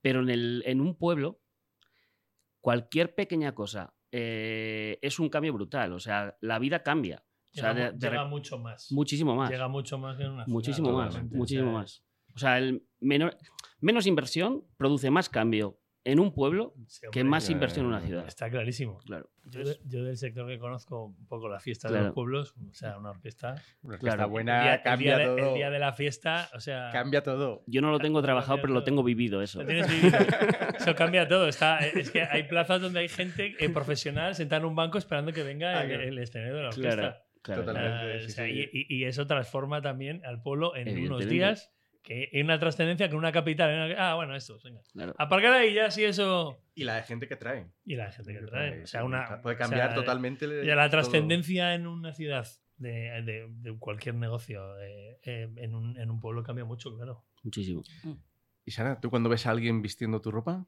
Pero 0.00 0.20
en, 0.20 0.30
el, 0.30 0.80
un 0.80 0.96
pueblo, 0.96 1.40
cualquier 2.68 3.14
pequeña 3.14 3.54
cosa 3.54 3.94
eh, 4.12 4.98
es 5.00 5.18
un 5.18 5.30
cambio 5.30 5.54
brutal. 5.54 5.94
O 5.94 5.98
sea, 6.00 6.36
la 6.42 6.58
vida 6.58 6.82
cambia. 6.82 7.24
O 7.24 7.54
sea, 7.58 7.72
Llega, 7.72 7.92
de- 7.92 7.96
de 7.98 8.10
llega 8.10 8.24
rep- 8.24 8.28
mucho 8.28 8.58
más. 8.58 8.92
muchísimo 8.92 9.34
más. 9.34 9.50
Llega 9.50 9.68
mucho 9.68 9.96
más 9.96 10.18
que 10.18 10.24
en 10.24 10.32
una 10.32 10.44
ciudad, 10.44 10.52
Muchísimo 10.54 10.92
más, 10.92 11.22
muchísimo 11.30 11.68
O 11.70 11.72
sea, 11.72 11.78
más. 11.80 12.04
O 12.34 12.38
sea, 12.38 12.58
el 12.58 12.86
menor, 13.00 13.34
menos 13.80 14.06
inversión 14.06 14.64
produce 14.76 15.10
más 15.10 15.30
cambio 15.30 15.78
en 16.10 16.20
un 16.20 16.32
pueblo 16.32 16.74
sí, 16.86 17.06
que 17.12 17.22
más 17.24 17.48
inversión 17.50 17.86
en 17.86 17.92
una 17.92 18.00
ciudad. 18.00 18.26
Está 18.26 18.48
clarísimo. 18.50 18.98
Claro. 19.06 19.28
Yo, 19.44 19.64
de- 19.64 19.78
yo 19.84 20.04
del 20.04 20.16
sector 20.16 20.46
que 20.46 20.58
conozco 20.58 21.06
un 21.06 21.26
poco 21.26 21.48
la 21.48 21.58
fiesta 21.60 21.90
de 21.90 22.00
los 22.02 22.12
pueblos, 22.12 22.54
o 22.70 22.74
sea, 22.74 22.98
una 22.98 23.10
orquesta. 23.10 23.54
Una 23.82 23.98
Claro. 23.98 24.22
orquesta 24.22 24.24
el, 24.24 24.30
buena 24.30 24.62
día, 24.62 24.74
el 24.74 24.82
cambia 24.82 25.16
día 25.18 25.28
de, 25.28 25.36
todo. 25.36 25.48
el 25.50 25.54
día 25.54 25.70
de 25.70 25.78
la 25.78 25.92
fiesta, 25.92 26.48
o 26.54 26.60
sea, 26.60 26.90
Cambia 26.92 27.22
todo. 27.22 27.62
Yo 27.66 27.80
no 27.80 27.90
lo 27.90 27.98
tengo 27.98 28.20
trabajado, 28.22 28.56
Cambia 28.56 28.62
pero 28.62 28.74
lo 28.74 28.84
tengo 28.84 29.02
vivido 29.02 29.42
eso. 29.42 29.60
lo 29.62 29.66
tienes 29.66 29.88
vivido. 29.88 30.18
Eso 30.78 30.94
cambia 30.94 31.26
todo. 31.28 31.48
Está, 31.48 31.78
es 31.78 32.10
que 32.10 32.22
hay 32.22 32.42
plazas 32.44 32.80
donde 32.80 33.00
hay 33.00 33.08
gente 33.08 33.54
eh, 33.58 33.68
profesional 33.70 34.34
sentada 34.34 34.60
en 34.60 34.66
un 34.66 34.74
banco 34.76 34.98
esperando 34.98 35.32
que 35.32 35.42
venga 35.42 35.78
Ah, 35.80 35.84
el, 35.84 35.92
el 35.92 36.18
escenario 36.18 36.56
de 36.56 36.62
la 36.62 36.68
orquesta. 36.68 36.94
Claro, 36.96 37.16
claro. 37.42 37.64
Totalmente. 37.64 38.14
Ah, 38.16 38.20
sí, 38.20 38.26
o 38.26 38.28
sea, 38.30 38.44
sí. 38.46 38.70
y, 38.72 39.04
eso 39.04 39.26
transforma 39.26 39.80
también 39.82 40.22
al 40.24 40.42
pueblo 40.42 40.74
en 40.76 41.06
unos 41.06 41.26
días 41.28 41.72
que 42.02 42.30
hay 42.32 42.40
una 42.40 42.58
trascendencia 42.58 43.06
que 43.08 43.12
en 43.12 43.18
una 43.18 43.32
capital. 43.32 43.70
en 43.70 43.80
una- 43.92 44.10
ah, 44.10 44.14
bueno, 44.14 44.34
esto, 44.36 44.58
venga. 44.64 44.80
claro. 44.92 45.14
Aparcar 45.18 45.52
ahí 45.52 45.74
ya 45.74 45.90
sí 45.90 46.04
eso. 46.04 46.58
Y 46.74 46.84
la 46.84 46.96
de 46.96 47.02
gente 47.02 47.28
que 47.28 47.36
trae. 47.36 47.66
Y 47.84 47.96
la 47.96 48.10
gente 48.12 48.32
que 48.32 48.40
trae. 48.46 48.82
O 48.82 48.86
sea, 48.86 49.04
una, 49.04 49.40
puede 49.42 49.56
o 49.56 49.58
sea, 49.58 49.66
cambiar 49.66 49.94
totalmente. 49.94 50.46
Y 50.46 50.48
todo. 50.48 50.62
la 50.74 50.88
trascendencia 50.90 51.74
en 51.74 51.86
una 51.86 52.12
ciudad 52.14 52.46
de, 52.76 52.90
de- 53.22 53.46
de 53.50 53.78
cualquier 53.78 54.14
negocio 54.14 54.78
eh, 54.80 55.18
eh, 55.24 55.48
en, 55.56 55.74
un, 55.74 55.98
en 55.98 56.10
un 56.10 56.20
pueblo 56.20 56.42
cambia 56.42 56.64
mucho, 56.64 56.94
claro. 56.96 57.24
Muchísimo. 57.42 57.82
Y 58.64 58.70
Sara, 58.70 59.00
¿tú 59.00 59.10
cuando 59.10 59.28
ves 59.28 59.46
a 59.46 59.50
alguien 59.50 59.82
vistiendo 59.82 60.20
tu 60.20 60.30
ropa? 60.30 60.66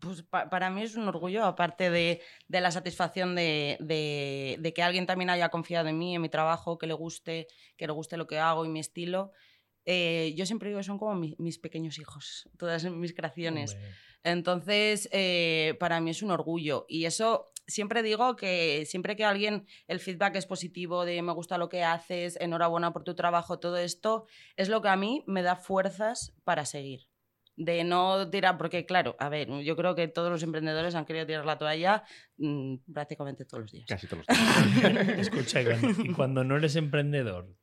Pues 0.00 0.22
pa- 0.22 0.48
para 0.48 0.70
mí 0.70 0.82
es 0.82 0.96
un 0.96 1.06
orgullo, 1.06 1.44
aparte 1.44 1.90
de, 1.90 2.20
de 2.48 2.60
la 2.62 2.70
satisfacción 2.70 3.34
de, 3.34 3.76
de- 3.80 4.56
de 4.58 4.72
que 4.72 4.82
alguien 4.82 5.06
también 5.06 5.30
haya 5.30 5.50
confiado 5.50 5.88
en 5.88 5.98
mí, 5.98 6.14
en 6.14 6.22
mi 6.22 6.28
trabajo, 6.30 6.78
que 6.78 6.86
le 6.86 6.94
guste, 6.94 7.46
que 7.76 7.86
le 7.86 7.92
guste 7.92 8.16
lo 8.16 8.26
que 8.26 8.38
hago 8.38 8.64
y 8.64 8.68
mi 8.68 8.80
estilo. 8.80 9.32
Eh, 9.84 10.34
yo 10.36 10.46
siempre 10.46 10.68
digo 10.68 10.78
que 10.80 10.84
son 10.84 10.98
como 10.98 11.14
mi- 11.14 11.34
mis 11.38 11.58
pequeños 11.58 11.98
hijos, 11.98 12.48
todas 12.58 12.84
mis 12.84 13.14
creaciones. 13.14 13.74
Hombre, 13.74 13.90
Entonces, 14.24 15.08
eh, 15.12 15.74
para 15.80 16.00
mí 16.00 16.10
es 16.10 16.22
un 16.22 16.30
orgullo. 16.30 16.86
Y 16.88 17.06
eso 17.06 17.52
siempre 17.66 18.02
digo 18.02 18.36
que 18.36 18.84
siempre 18.86 19.16
que 19.16 19.24
alguien 19.24 19.66
el 19.88 19.98
feedback 19.98 20.36
es 20.36 20.46
positivo, 20.46 21.04
de 21.04 21.20
me 21.22 21.32
gusta 21.32 21.58
lo 21.58 21.68
que 21.68 21.82
haces, 21.82 22.36
enhorabuena 22.40 22.92
por 22.92 23.02
tu 23.04 23.14
trabajo, 23.14 23.58
todo 23.58 23.76
esto, 23.78 24.26
es 24.56 24.68
lo 24.68 24.80
que 24.82 24.88
a 24.88 24.96
mí 24.96 25.24
me 25.26 25.42
da 25.42 25.56
fuerzas 25.56 26.32
para 26.44 26.64
seguir. 26.66 27.08
De 27.56 27.84
no 27.84 28.30
tirar, 28.30 28.56
porque 28.56 28.86
claro, 28.86 29.14
a 29.18 29.28
ver, 29.28 29.48
yo 29.62 29.76
creo 29.76 29.94
que 29.94 30.08
todos 30.08 30.30
los 30.30 30.42
emprendedores 30.42 30.94
han 30.94 31.04
querido 31.04 31.26
tirar 31.26 31.44
la 31.44 31.58
toalla 31.58 32.02
mm, 32.38 32.76
prácticamente 32.92 33.44
todos 33.44 33.62
los 33.62 33.72
días. 33.72 33.86
Casi 33.88 34.06
todos 34.06 34.24
los 34.26 34.38
días. 34.38 35.18
Escucha, 35.18 35.60
y 35.60 35.64
cuando, 35.66 35.88
y 36.04 36.12
cuando 36.12 36.44
no 36.44 36.56
eres 36.56 36.76
emprendedor 36.76 37.54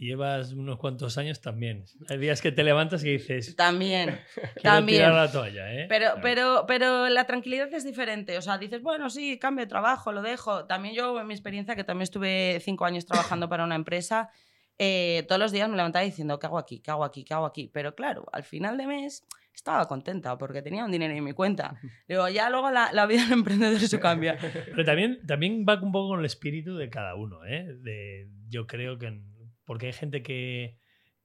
y 0.00 0.06
llevas 0.06 0.52
unos 0.52 0.78
cuantos 0.78 1.18
años 1.18 1.40
también. 1.40 1.84
Hay 2.08 2.18
días 2.18 2.40
que 2.40 2.52
te 2.52 2.62
levantas 2.64 3.02
y 3.04 3.10
dices, 3.12 3.56
También, 3.56 4.18
también. 4.62 4.98
tirar 4.98 5.14
la 5.14 5.30
toalla, 5.32 5.72
¿eh? 5.74 5.86
Pero, 5.88 6.06
Claro. 6.06 6.20
pero, 6.22 6.64
pero 6.66 7.08
la 7.08 7.24
tranquilidad 7.24 7.72
es 7.74 7.84
diferente. 7.84 8.38
O 8.38 8.42
sea, 8.42 8.58
dices, 8.58 8.82
bueno, 8.82 9.10
sí, 9.10 9.38
cambio 9.38 9.64
de 9.64 9.68
trabajo, 9.68 10.12
lo 10.12 10.22
dejo. 10.22 10.66
También 10.66 10.94
yo, 10.94 11.18
en 11.20 11.26
mi 11.26 11.34
experiencia, 11.34 11.74
que 11.76 11.84
también 11.84 12.04
estuve 12.04 12.58
cinco 12.60 12.84
años 12.84 13.06
trabajando 13.06 13.48
para 13.48 13.64
una 13.64 13.74
empresa, 13.74 14.30
eh, 14.78 15.24
todos 15.26 15.40
los 15.40 15.50
días 15.52 15.68
me 15.68 15.76
levantaba 15.76 16.04
diciendo, 16.04 16.38
¿qué 16.38 16.46
hago 16.46 16.58
aquí? 16.58 16.80
¿Qué 16.80 16.90
hago 16.92 17.04
aquí? 17.04 17.24
¿Qué 17.24 17.34
hago 17.34 17.46
aquí? 17.46 17.68
Pero 17.72 17.94
claro, 17.96 18.26
al 18.32 18.44
final 18.44 18.78
de 18.78 18.86
mes 18.86 19.26
estaba 19.52 19.88
contenta 19.88 20.38
porque 20.38 20.62
tenía 20.62 20.84
un 20.84 20.92
dinero 20.92 21.12
en 21.12 21.24
mi 21.24 21.32
cuenta. 21.32 21.74
Digo, 22.08 22.28
ya 22.28 22.48
luego 22.48 22.70
la, 22.70 22.92
la 22.92 23.06
vida 23.06 23.24
del 23.24 23.32
emprendedor 23.32 23.82
eso 23.82 23.98
cambia. 23.98 24.38
Pero 24.70 24.84
también, 24.84 25.18
también 25.26 25.66
va 25.68 25.74
un 25.82 25.90
poco 25.90 26.10
con 26.10 26.20
el 26.20 26.26
espíritu 26.26 26.76
de 26.76 26.88
cada 26.88 27.16
uno, 27.16 27.44
¿eh? 27.44 27.74
De, 27.80 28.28
yo 28.48 28.68
creo 28.68 28.98
que... 28.98 29.20
Porque 29.68 29.84
hay 29.88 29.92
gente 29.92 30.22
que, 30.22 30.78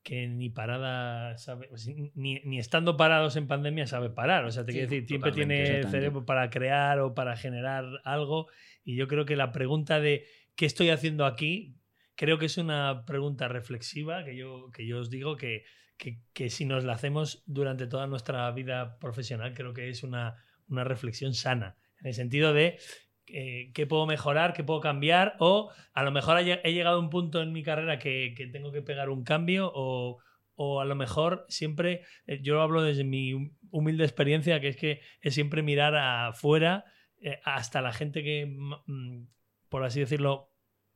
que 0.04 0.28
ni 0.28 0.50
parada 0.50 1.38
sabe... 1.38 1.70
Ni, 2.14 2.42
ni 2.44 2.60
estando 2.60 2.98
parados 2.98 3.38
en 3.38 3.48
pandemia 3.48 3.88
sabe 3.88 4.10
parar. 4.10 4.44
O 4.44 4.52
sea, 4.52 4.66
te 4.66 4.74
Sí, 4.74 4.80
quiero 4.80 4.90
decir, 4.92 5.08
siempre 5.08 5.32
tiene 5.32 5.62
exactamente. 5.62 5.98
cerebro 5.98 6.26
para 6.26 6.50
crear 6.50 7.00
o 7.00 7.14
para 7.16 7.38
generar 7.38 7.86
algo. 8.04 8.48
Y 8.84 8.98
yo 8.98 9.08
creo 9.08 9.24
que 9.24 9.38
la 9.38 9.54
pregunta 9.54 10.02
de 10.02 10.26
¿qué 10.58 10.66
estoy 10.66 10.90
haciendo 10.90 11.26
aquí? 11.26 11.78
Creo 12.16 12.38
que 12.38 12.48
es 12.48 12.58
una 12.58 13.06
pregunta 13.06 13.48
reflexiva 13.48 14.26
que 14.26 14.36
yo, 14.36 14.70
que 14.72 14.86
yo 14.86 15.00
os 15.00 15.10
digo 15.10 15.38
que, 15.38 15.64
que, 15.96 16.20
que 16.34 16.50
si 16.50 16.66
nos 16.66 16.84
la 16.84 16.94
hacemos 16.94 17.44
durante 17.46 17.88
toda 17.88 18.06
nuestra 18.08 18.52
vida 18.52 19.00
profesional, 19.00 19.54
creo 19.54 19.74
que 19.74 19.88
es 19.88 20.04
una, 20.04 20.36
una 20.68 20.84
reflexión 20.84 21.34
sana. 21.34 21.78
En 22.02 22.08
el 22.08 22.14
sentido 22.14 22.52
de 22.54 22.78
eh, 23.28 23.72
qué 23.74 23.88
puedo 23.88 24.06
mejorar, 24.06 24.54
qué 24.54 24.64
puedo 24.64 24.80
cambiar, 24.80 25.36
o 25.40 25.72
a 25.94 26.04
lo 26.04 26.12
mejor 26.12 26.40
he, 26.40 26.74
llegado 26.74 26.98
a 26.98 27.00
un 27.00 27.10
punto 27.10 27.42
en 27.42 27.52
mi 27.52 27.64
carrera 27.64 28.00
que, 28.00 28.34
que 28.36 28.48
tengo 28.48 28.72
que 28.72 28.82
pegar 28.82 29.10
un 29.10 29.24
cambio, 29.24 29.72
o, 29.74 30.20
o 30.56 30.82
a 30.82 30.86
lo 30.86 30.96
mejor 30.96 31.46
siempre, 31.50 32.04
eh, 32.28 32.40
yo 32.42 32.62
hablo 32.62 32.82
desde 32.82 33.04
mi 33.04 33.52
humilde 33.72 34.04
experiencia, 34.04 34.60
que 34.60 34.68
es 34.70 34.78
que 34.78 35.02
es 35.22 35.34
siempre 35.34 35.64
mirar 35.64 35.96
afuera 35.96 36.86
eh, 37.22 37.40
hasta 37.44 37.82
la 37.82 37.94
gente 37.94 38.24
que, 38.24 38.46
mm, 38.46 39.26
por 39.70 39.84
así 39.84 40.00
decirlo, 40.00 40.52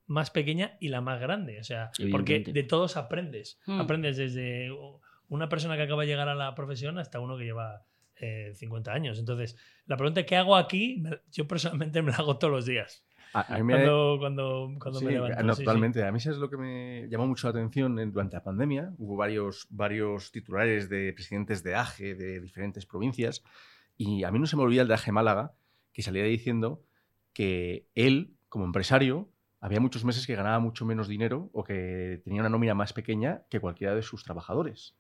más 0.05 0.29
pequeña 0.29 0.77
y 0.79 0.89
la 0.89 1.01
más 1.01 1.19
grande. 1.19 1.60
O 1.60 1.63
sea, 1.63 1.91
porque 2.12 2.39
de 2.39 2.63
todos 2.63 2.98
aprendes. 2.98 3.60
Mm. 3.65 3.81
Aprendes 3.81 4.17
desde 4.17 4.69
una 5.27 5.50
persona 5.50 5.75
que 5.75 5.84
acaba 5.84 6.03
de 6.03 6.10
llegar 6.10 6.29
a 6.29 6.36
la 6.36 6.55
profesión 6.55 6.98
hasta 7.00 7.19
uno 7.19 7.38
que 7.38 7.46
lleva 7.46 7.86
eh, 8.19 8.53
50 8.55 8.93
años. 8.93 9.19
Entonces, 9.19 9.55
la 9.86 9.97
pregunta 9.97 10.25
¿qué 10.25 10.36
hago 10.36 10.55
aquí? 10.55 11.03
Yo 11.31 11.47
personalmente 11.47 12.01
me 12.03 12.12
la 12.12 12.17
hago 12.17 12.38
todos 12.38 12.51
los 12.53 12.65
días. 12.65 13.03
A, 13.33 13.41
a 13.55 13.57
mí 13.57 13.63
me, 13.63 13.74
Cuando, 13.74 14.17
cuando, 14.19 14.69
cuando 14.81 15.01
me 15.01 15.09
Sí, 15.12 15.15
levanto. 15.15 15.43
no, 15.43 15.53
sí, 15.53 15.62
sí. 15.62 15.63
totalmente. 15.65 16.03
A 16.05 16.12
mí 16.12 16.17
eso 16.17 16.31
es 16.31 16.38
lo 16.38 16.50
que 16.50 16.57
me 16.57 17.07
llamó 17.09 17.27
mucho 17.27 17.47
la 17.47 17.51
atención 17.51 18.00
en- 18.00 18.12
durante 18.12 18.36
la 18.38 18.43
pandemia. 18.43 18.93
Hubo 18.97 19.15
varios, 19.17 19.67
varios 19.69 20.31
titulares 20.31 20.89
de 20.89 21.13
presidentes 21.13 21.63
de 21.63 21.75
AGE 21.75 22.15
de 22.15 22.39
diferentes 22.39 22.86
provincias 22.86 23.43
y 23.97 24.24
a 24.24 24.31
mí 24.31 24.39
no 24.39 24.45
se 24.47 24.55
me 24.57 24.63
olvida 24.63 24.81
el 24.83 24.88
de 24.88 24.93
AGE 24.93 25.12
Málaga 25.12 25.53
que 25.93 26.01
salía 26.03 26.24
diciendo 26.24 26.83
que 27.33 27.88
él, 27.95 28.36
como 28.50 28.65
empresario, 28.65 29.29
había 29.59 29.79
muchos 29.79 30.03
meses 30.05 30.25
que 30.27 30.36
ganaba 30.36 30.59
mucho 30.59 30.86
menos 30.86 31.07
dinero 31.07 31.50
o 31.53 31.63
que 31.63 32.21
tenía 32.24 32.41
una 32.41 32.50
nómina 32.50 32.74
más 32.75 32.93
pequeña 32.93 33.43
que 33.50 33.59
cualquiera 33.59 33.95
de 33.95 34.01
sus 34.03 34.24
trabajadores. 34.24 34.95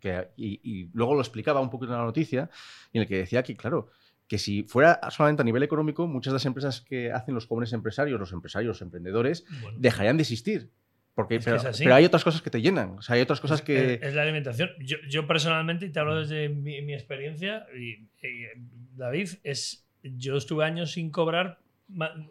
Que- 0.00 0.28
y, 0.36 0.60
y 0.62 0.90
luego 0.92 1.14
lo 1.14 1.20
explicaba 1.20 1.60
un 1.60 1.70
poquito 1.70 1.92
en 1.92 1.98
la 1.98 2.04
noticia 2.04 2.50
en 2.92 3.02
el 3.02 3.08
que 3.08 3.16
decía 3.18 3.42
que, 3.42 3.56
claro, 3.56 3.88
que 4.28 4.38
si 4.38 4.62
fuera 4.62 5.00
solamente 5.10 5.42
a 5.42 5.44
nivel 5.44 5.62
económico, 5.62 6.06
muchas 6.06 6.32
de 6.32 6.36
las 6.36 6.46
empresas 6.46 6.80
que 6.80 7.10
hacen 7.12 7.34
los 7.34 7.46
jóvenes 7.46 7.72
empresarios, 7.72 8.20
los 8.20 8.32
empresarios, 8.32 8.68
los 8.68 8.82
emprendedores, 8.82 9.44
Bueno, 9.62 9.78
dejarían 9.80 10.16
de 10.16 10.22
existir. 10.22 10.70
Porque, 11.14 11.36
Es 11.36 11.44
que 11.44 11.50
pero, 11.50 11.68
es 11.70 11.78
pero 11.78 11.94
hay 11.96 12.04
otras 12.04 12.22
cosas 12.22 12.40
que 12.40 12.50
te 12.50 12.62
llenan. 12.62 12.90
O 12.98 13.02
sea, 13.02 13.16
hay 13.16 13.22
otras 13.22 13.40
cosas 13.40 13.58
es, 13.58 13.64
que. 13.64 13.98
es 14.00 14.14
la 14.14 14.22
alimentación. 14.22 14.70
Yo, 14.78 14.96
yo 15.08 15.26
personalmente, 15.26 15.86
y 15.86 15.90
te 15.90 15.98
hablo 15.98 16.14
desde 16.20 16.48
mi, 16.48 16.80
mi 16.82 16.94
experiencia, 16.94 17.66
y, 17.76 17.94
y, 18.24 18.46
David, 18.94 19.28
es, 19.42 19.84
yo 20.04 20.36
estuve 20.36 20.64
años 20.64 20.92
sin 20.92 21.10
cobrar 21.10 21.58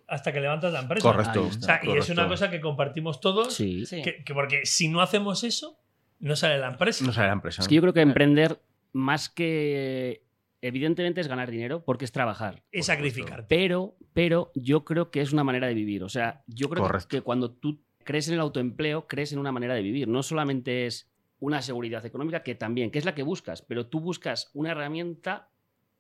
hasta 0.08 0.32
que 0.32 0.40
levantas 0.40 0.72
la 0.72 0.80
empresa. 0.80 1.04
correcto. 1.12 1.48
O 1.48 1.52
sea, 1.52 1.82
y 1.84 1.90
es 1.98 2.10
una 2.10 2.24
correcto. 2.24 2.28
cosa 2.30 2.50
que 2.50 2.62
compartimos 2.62 3.20
todos, 3.20 3.54
Sí. 3.54 3.86
Sí. 3.86 4.02
que, 4.02 4.24
que 4.24 4.34
porque 4.34 4.66
si 4.66 4.88
no 4.88 5.02
hacemos 5.02 5.44
eso, 5.44 5.78
no 6.20 6.36
sale 6.36 6.58
la 6.58 6.68
empresa. 6.68 7.06
No 7.06 7.14
sale 7.14 7.28
la 7.28 7.34
empresa. 7.34 7.62
Es 7.62 7.68
que 7.68 7.76
yo 7.76 7.82
creo 7.82 7.94
que 7.94 8.02
emprender, 8.02 8.62
más 8.94 9.30
que. 9.30 10.24
Evidentemente 10.62 11.22
es 11.22 11.30
ganar 11.30 11.50
dinero 11.50 11.86
porque 11.86 12.04
es 12.04 12.12
trabajar. 12.12 12.64
es 12.72 12.88
sacrificar. 12.88 13.48
Pero, 13.48 13.96
pero 14.14 14.52
yo 14.56 14.84
creo 14.84 15.10
que 15.10 15.22
es 15.22 15.32
una 15.32 15.46
manera 15.46 15.68
de 15.68 15.74
vivir. 15.74 16.04
O 16.04 16.10
sea, 16.10 16.44
yo 16.48 16.70
creo 16.70 16.84
Correcto. 16.84 17.08
que 17.08 17.22
cuando 17.22 17.52
tú 17.52 17.82
crees 18.04 18.28
en 18.28 18.34
el 18.34 18.42
autoempleo, 18.42 19.08
crees 19.08 19.32
en 19.32 19.40
una 19.40 19.54
manera 19.54 19.74
de 19.74 19.82
vivir. 19.82 20.10
No 20.10 20.22
solamente 20.22 20.86
es 20.86 21.10
una 21.40 21.62
seguridad 21.62 22.06
económica, 22.06 22.44
que 22.44 22.56
también, 22.56 22.92
que 22.92 23.00
es 23.00 23.06
la 23.06 23.16
que 23.16 23.24
buscas, 23.24 23.62
pero 23.62 23.88
tú 23.88 24.02
buscas 24.02 24.50
una 24.54 24.72
herramienta 24.72 25.50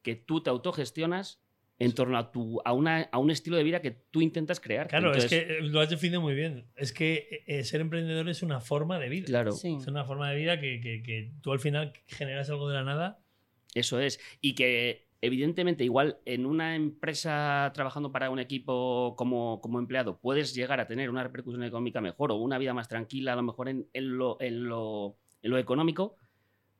que 0.02 0.16
tú 0.16 0.42
te 0.44 0.50
autogestionas 0.50 1.42
en 1.80 1.94
torno 1.94 2.18
a, 2.18 2.32
tu, 2.32 2.62
a, 2.66 2.74
una, 2.74 3.04
a 3.12 3.18
un 3.20 3.32
estilo 3.32 3.56
de 3.58 3.64
vida 3.64 3.82
que 3.82 3.92
tú 3.92 4.22
intentas 4.22 4.60
crear. 4.60 4.88
Claro, 4.90 5.08
Entonces, 5.08 5.32
es 5.32 5.46
que 5.48 5.54
eh, 5.58 5.62
lo 5.62 5.80
has 5.80 5.90
definido 5.90 6.20
muy 6.22 6.36
bien. 6.36 6.66
Es 6.76 6.92
que 6.92 7.44
eh, 7.48 7.64
ser 7.64 7.80
emprendedor 7.82 8.28
es 8.30 8.44
una 8.44 8.60
forma 8.60 9.00
de 9.00 9.08
vida. 9.10 9.26
Claro, 9.26 9.54
Sí. 9.54 9.78
Es 9.80 9.88
una 9.88 10.04
forma 10.04 10.30
de 10.30 10.36
vida 10.36 10.60
que, 10.60 10.82
que- 10.82 11.02
que 11.02 11.32
tú 11.42 11.52
al 11.54 11.60
final 11.60 11.94
generas 12.08 12.50
algo 12.50 12.68
de 12.70 12.76
la 12.76 12.84
nada. 12.84 13.20
Eso 13.74 14.00
es. 14.00 14.20
Y 14.42 14.56
que 14.56 15.08
evidentemente 15.22 15.84
igual 15.84 16.18
en 16.26 16.46
una 16.46 16.76
empresa 16.76 17.72
trabajando 17.74 18.12
para 18.12 18.30
un 18.30 18.40
equipo 18.40 19.16
como, 19.18 19.60
como 19.62 19.80
empleado 19.80 20.18
puedes 20.20 20.54
llegar 20.56 20.80
a 20.80 20.88
tener 20.88 21.10
una 21.10 21.24
repercusión 21.24 21.64
económica 21.64 22.00
mejor 22.02 22.32
o 22.32 22.36
una 22.36 22.58
vida 22.58 22.74
más 22.74 22.88
tranquila 22.88 23.34
a 23.34 23.36
lo 23.36 23.44
mejor 23.44 23.68
en, 23.70 23.88
en 23.94 24.18
lo, 24.18 24.38
en, 24.42 24.64
lo, 24.66 25.18
en 25.42 25.52
lo 25.52 25.58
económico, 25.58 26.16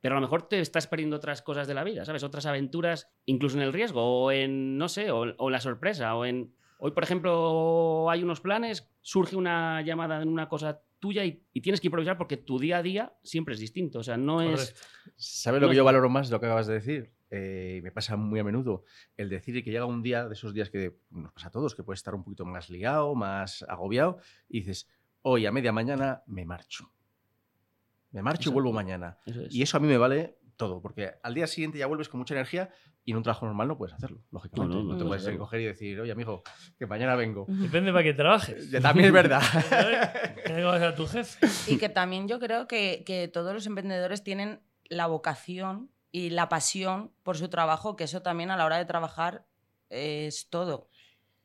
pero 0.00 0.14
a 0.16 0.20
lo 0.20 0.26
mejor 0.26 0.48
te 0.48 0.60
estás 0.60 0.86
perdiendo 0.86 1.16
otras 1.16 1.42
cosas 1.42 1.66
de 1.68 1.74
la 1.74 1.84
vida, 1.84 2.04
¿sabes? 2.04 2.22
Otras 2.24 2.46
aventuras, 2.46 3.08
incluso 3.26 3.56
en 3.56 3.62
el 3.62 3.72
riesgo 3.72 4.02
o 4.24 4.32
en, 4.32 4.78
no 4.78 4.88
sé, 4.88 5.10
o, 5.10 5.34
o 5.36 5.50
la 5.50 5.60
sorpresa 5.60 6.14
o 6.14 6.24
en... 6.24 6.52
Hoy, 6.82 6.92
por 6.92 7.04
ejemplo, 7.04 8.08
hay 8.10 8.22
unos 8.22 8.40
planes, 8.40 8.88
surge 9.02 9.36
una 9.36 9.82
llamada 9.82 10.22
en 10.22 10.28
una 10.28 10.48
cosa 10.48 10.80
tuya 10.98 11.24
y, 11.26 11.42
y 11.52 11.60
tienes 11.60 11.80
que 11.80 11.88
improvisar 11.88 12.16
porque 12.16 12.38
tu 12.38 12.58
día 12.58 12.78
a 12.78 12.82
día 12.82 13.12
siempre 13.22 13.52
es 13.54 13.60
distinto. 13.60 13.98
O 13.98 14.02
sea, 14.02 14.16
no 14.16 14.40
es... 14.42 14.74
¿Sabes 15.16 15.60
lo 15.60 15.68
que 15.68 15.72
es- 15.72 15.76
yo 15.76 15.84
valoro 15.84 16.08
más 16.08 16.28
de 16.28 16.34
lo 16.36 16.40
que 16.40 16.46
acabas 16.46 16.66
de 16.66 16.74
decir? 16.74 17.12
Eh, 17.30 17.80
me 17.84 17.92
pasa 17.92 18.16
muy 18.16 18.40
a 18.40 18.44
menudo 18.44 18.84
el 19.16 19.28
decir 19.28 19.62
que 19.62 19.70
llega 19.70 19.84
un 19.84 20.02
día 20.02 20.26
de 20.26 20.32
esos 20.32 20.52
días 20.54 20.68
que 20.70 20.96
nos 21.10 21.32
pasa 21.32 21.48
a 21.48 21.50
todos, 21.50 21.74
que 21.74 21.82
puedes 21.84 22.00
estar 22.00 22.14
un 22.14 22.24
poquito 22.24 22.44
más 22.44 22.70
liado, 22.70 23.14
más 23.14 23.62
agobiado, 23.68 24.18
y 24.48 24.60
dices, 24.60 24.88
hoy 25.22 25.46
a 25.46 25.52
media 25.52 25.70
mañana 25.72 26.22
me 26.26 26.44
marcho. 26.44 26.90
Me 28.12 28.22
marcho 28.22 28.40
Exacto. 28.40 28.50
y 28.50 28.54
vuelvo 28.54 28.72
mañana. 28.72 29.18
Eso 29.26 29.42
es. 29.42 29.54
Y 29.54 29.62
eso 29.62 29.76
a 29.76 29.80
mí 29.80 29.86
me 29.88 29.98
vale 29.98 30.38
todo, 30.56 30.82
porque 30.82 31.12
al 31.22 31.34
día 31.34 31.46
siguiente 31.46 31.78
ya 31.78 31.86
vuelves 31.86 32.08
con 32.08 32.18
mucha 32.18 32.34
energía 32.34 32.68
y 33.04 33.12
en 33.12 33.16
un 33.16 33.22
trabajo 33.22 33.46
normal 33.46 33.66
no 33.68 33.78
puedes 33.78 33.94
hacerlo, 33.94 34.20
lógicamente. 34.30 34.74
No, 34.76 34.82
No, 34.82 34.88
no, 34.88 34.92
no, 34.92 34.98
te 34.98 35.04
no, 35.04 35.08
puedes 35.08 35.38
coger 35.38 35.60
y 35.60 35.64
decir, 35.64 35.98
oye, 36.00 36.12
amigo, 36.12 36.42
que 36.78 36.86
mañana 36.86 37.14
vengo. 37.16 37.46
Depende 37.48 37.92
para 37.92 38.04
que 38.04 38.12
trabajes. 38.12 38.70
También 38.82 39.06
es 39.06 39.12
verdad. 39.12 39.40
¿Qué 40.46 40.62
vas 40.62 40.82
a 40.82 40.94
tu 40.94 41.06
jefe? 41.06 41.46
Y 41.72 41.78
que 41.78 41.88
también 41.88 42.28
yo 42.28 42.38
creo 42.38 42.66
que, 42.66 43.02
que 43.06 43.28
todos 43.28 43.54
los 43.54 43.66
emprendedores 43.66 44.22
tienen 44.22 44.60
la 44.84 45.06
vocación 45.06 45.90
y 46.12 46.30
la 46.30 46.48
pasión 46.48 47.12
por 47.22 47.38
su 47.38 47.48
trabajo, 47.48 47.96
que 47.96 48.04
eso 48.04 48.20
también 48.20 48.50
a 48.50 48.56
la 48.56 48.66
hora 48.66 48.76
de 48.76 48.84
trabajar 48.84 49.46
es 49.88 50.48
todo. 50.50 50.88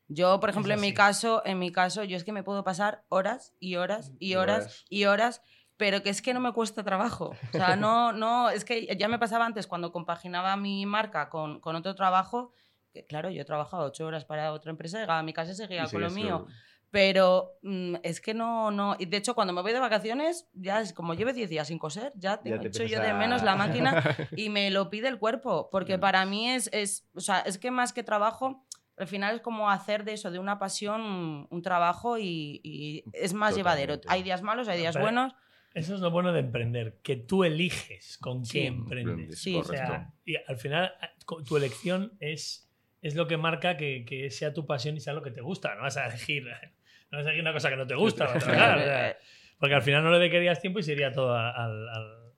Yo, 0.08 0.40
por 0.40 0.50
ejemplo, 0.50 0.74
en 0.74 0.82
mi 0.82 0.94
caso, 0.94 1.42
en 1.46 1.58
mi 1.58 1.72
caso, 1.72 2.04
yo 2.04 2.18
es 2.18 2.24
que 2.24 2.32
me 2.32 2.44
puedo 2.44 2.64
pasar 2.64 3.06
horas 3.10 3.54
y 3.60 3.76
horas 3.76 4.12
y 4.20 4.36
horas. 4.36 4.86
y 4.90 5.06
horas, 5.06 5.42
pero 5.78 6.02
que 6.04 6.10
es 6.10 6.22
que 6.22 6.34
no 6.34 6.40
me 6.40 6.54
cuesta 6.54 6.84
trabajo. 6.84 7.34
O 7.50 7.52
sea, 7.58 7.76
no, 7.76 8.12
no, 8.14 8.50
es 8.50 8.64
que 8.66 8.96
ya 8.98 9.08
me 9.08 9.20
pasaba 9.20 9.46
antes 9.46 9.68
cuando 9.68 9.92
compaginaba 9.92 10.56
mi 10.58 10.86
marca 10.86 11.30
con, 11.30 11.60
con 11.60 11.76
otro 11.76 11.96
trabajo, 11.96 12.54
que 12.94 13.06
claro, 13.06 13.30
yo 13.30 13.46
trabajaba 13.46 13.84
ocho 13.86 14.06
horas 14.06 14.24
para 14.26 14.52
otra 14.54 14.72
empresa, 14.72 15.00
llegaba 15.00 15.20
a 15.20 15.24
mi 15.24 15.34
casa 15.34 15.52
y 15.52 15.56
seguía 15.56 15.86
con 15.92 16.02
lo 16.02 16.10
mío. 16.10 16.48
Pero 16.92 17.58
mm, 17.62 17.96
es 18.04 18.22
que 18.22 18.34
no, 18.34 18.72
no. 18.72 18.96
Y 18.98 19.06
de 19.08 19.18
hecho, 19.18 19.36
cuando 19.36 19.52
me 19.52 19.62
voy 19.62 19.74
de 19.74 19.80
vacaciones, 19.82 20.48
ya 20.54 20.80
es 20.80 20.94
como 20.94 21.14
lleve 21.14 21.34
10 21.34 21.50
días 21.50 21.68
sin 21.68 21.78
coser, 21.78 22.14
ya 22.16 22.38
tengo 22.38 22.58
te 22.62 22.68
hecho 22.70 22.84
empiezas 22.84 23.04
yo 23.06 23.06
de 23.06 23.14
menos 23.20 23.44
la 23.44 23.56
máquina 23.58 24.02
y 24.38 24.50
me 24.50 24.70
lo 24.72 24.90
pide 24.90 25.10
el 25.10 25.20
cuerpo. 25.20 25.68
Porque 25.72 25.98
Mm. 25.98 26.00
para 26.00 26.26
mí 26.26 26.50
es, 26.52 26.70
es. 26.72 27.06
O 27.14 27.20
sea, 27.20 27.40
es 27.42 27.58
que 27.58 27.70
más 27.70 27.92
que 27.92 28.04
trabajo, 28.04 28.66
al 28.98 29.08
final 29.08 29.36
es 29.36 29.42
como 29.42 29.70
hacer 29.70 30.06
de 30.06 30.14
eso, 30.14 30.32
de 30.32 30.40
una 30.40 30.58
pasión, 30.58 31.48
un 31.50 31.62
trabajo 31.62 32.18
y, 32.18 32.62
y 32.64 33.04
es 33.12 33.34
más 33.34 33.58
llevadero. 33.58 33.96
Totalmente. 33.96 34.14
Hay 34.16 34.24
días 34.24 34.42
malos, 34.42 34.70
hay 34.70 34.80
días 34.80 34.94
Pero- 34.94 35.04
buenos. 35.06 35.34
Eso 35.76 35.94
es 35.94 36.00
lo 36.02 36.10
bueno 36.10 36.32
de 36.34 36.40
emprender, 36.40 37.00
que 37.04 37.16
tú 37.18 37.44
eliges 37.44 38.18
con 38.18 38.44
Sí. 38.46 38.60
qué 38.62 38.66
emprendes. 38.68 39.40
Sí, 39.40 39.56
O 39.56 39.64
sea, 39.64 40.14
y 40.26 40.36
al 40.38 40.58
final 40.58 40.94
co- 41.26 41.44
tu 41.44 41.58
elección 41.58 42.14
es, 42.20 42.72
es 43.02 43.14
lo 43.16 43.28
que 43.28 43.38
marca 43.38 43.78
que, 43.78 44.04
que 44.06 44.32
sea 44.32 44.54
tu 44.54 44.66
pasión 44.66 44.96
y 44.98 45.02
sea 45.02 45.14
lo 45.14 45.22
que 45.22 45.32
te 45.32 45.42
gusta. 45.42 45.76
No 45.76 45.82
vas 45.84 45.98
a 45.98 46.08
elegir, 46.08 46.44
no 47.12 47.18
vas 47.20 47.28
a 47.28 47.30
elegir 47.30 47.42
una 47.42 47.54
cosa 47.54 47.70
que 47.70 47.76
no 47.76 47.86
te 47.86 47.94
gusta. 47.96 48.34
o 48.36 48.40
sea, 48.40 49.18
porque 49.60 49.76
al 49.76 49.82
final 49.84 50.04
no 50.04 50.12
le 50.12 50.20
dedicarías 50.20 50.60
tiempo 50.62 50.80
y 50.80 50.84
sería 50.84 51.12
todo 51.12 51.34
a, 51.36 51.52
al- 51.52 51.90
al- 51.90 52.34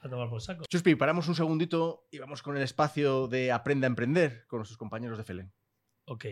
a 0.00 0.08
tomar 0.08 0.28
por 0.30 0.40
saco. 0.40 0.64
Chuspi, 0.68 0.94
paramos 0.96 1.28
un 1.28 1.34
segundito 1.34 2.08
y 2.10 2.18
vamos 2.18 2.42
con 2.42 2.56
el 2.56 2.62
espacio 2.62 3.26
de 3.28 3.52
Aprenda 3.52 3.86
a 3.86 3.88
Emprender 3.88 4.46
con 4.46 4.58
nuestros 4.58 4.76
compañeros 4.78 5.16
de 5.18 5.24
Felen. 5.24 5.52
Ok. 6.06 6.24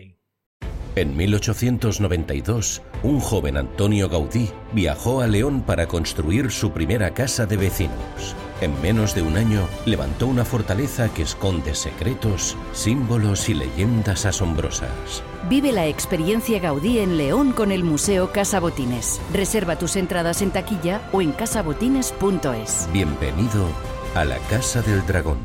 En 0.95 1.17
1892, 1.17 2.83
un 3.01 3.19
joven 3.19 3.57
Antonio 3.57 4.09
Gaudí 4.09 4.51
viajó 4.73 5.21
a 5.21 5.27
León 5.27 5.63
para 5.63 5.87
construir 5.87 6.51
su 6.51 6.71
primera 6.71 7.15
casa 7.15 7.47
de 7.47 7.57
vecinos. 7.57 8.35
En 8.61 8.79
menos 8.79 9.15
de 9.15 9.23
un 9.23 9.35
año, 9.35 9.67
levantó 9.87 10.27
una 10.27 10.45
fortaleza 10.45 11.11
que 11.11 11.23
esconde 11.23 11.73
secretos, 11.73 12.55
símbolos 12.73 13.49
y 13.49 13.55
leyendas 13.55 14.27
asombrosas. 14.27 15.23
Vive 15.49 15.71
la 15.71 15.87
experiencia 15.87 16.59
Gaudí 16.59 16.99
en 16.99 17.17
León 17.17 17.53
con 17.53 17.71
el 17.71 17.83
Museo 17.83 18.31
Casa 18.31 18.59
Botines. 18.59 19.19
Reserva 19.33 19.79
tus 19.79 19.95
entradas 19.95 20.43
en 20.43 20.51
taquilla 20.51 21.01
o 21.11 21.23
en 21.23 21.31
casabotines.es. 21.31 22.87
Bienvenido 22.93 23.65
a 24.13 24.25
la 24.25 24.37
Casa 24.47 24.83
del 24.83 25.03
Dragón. 25.07 25.39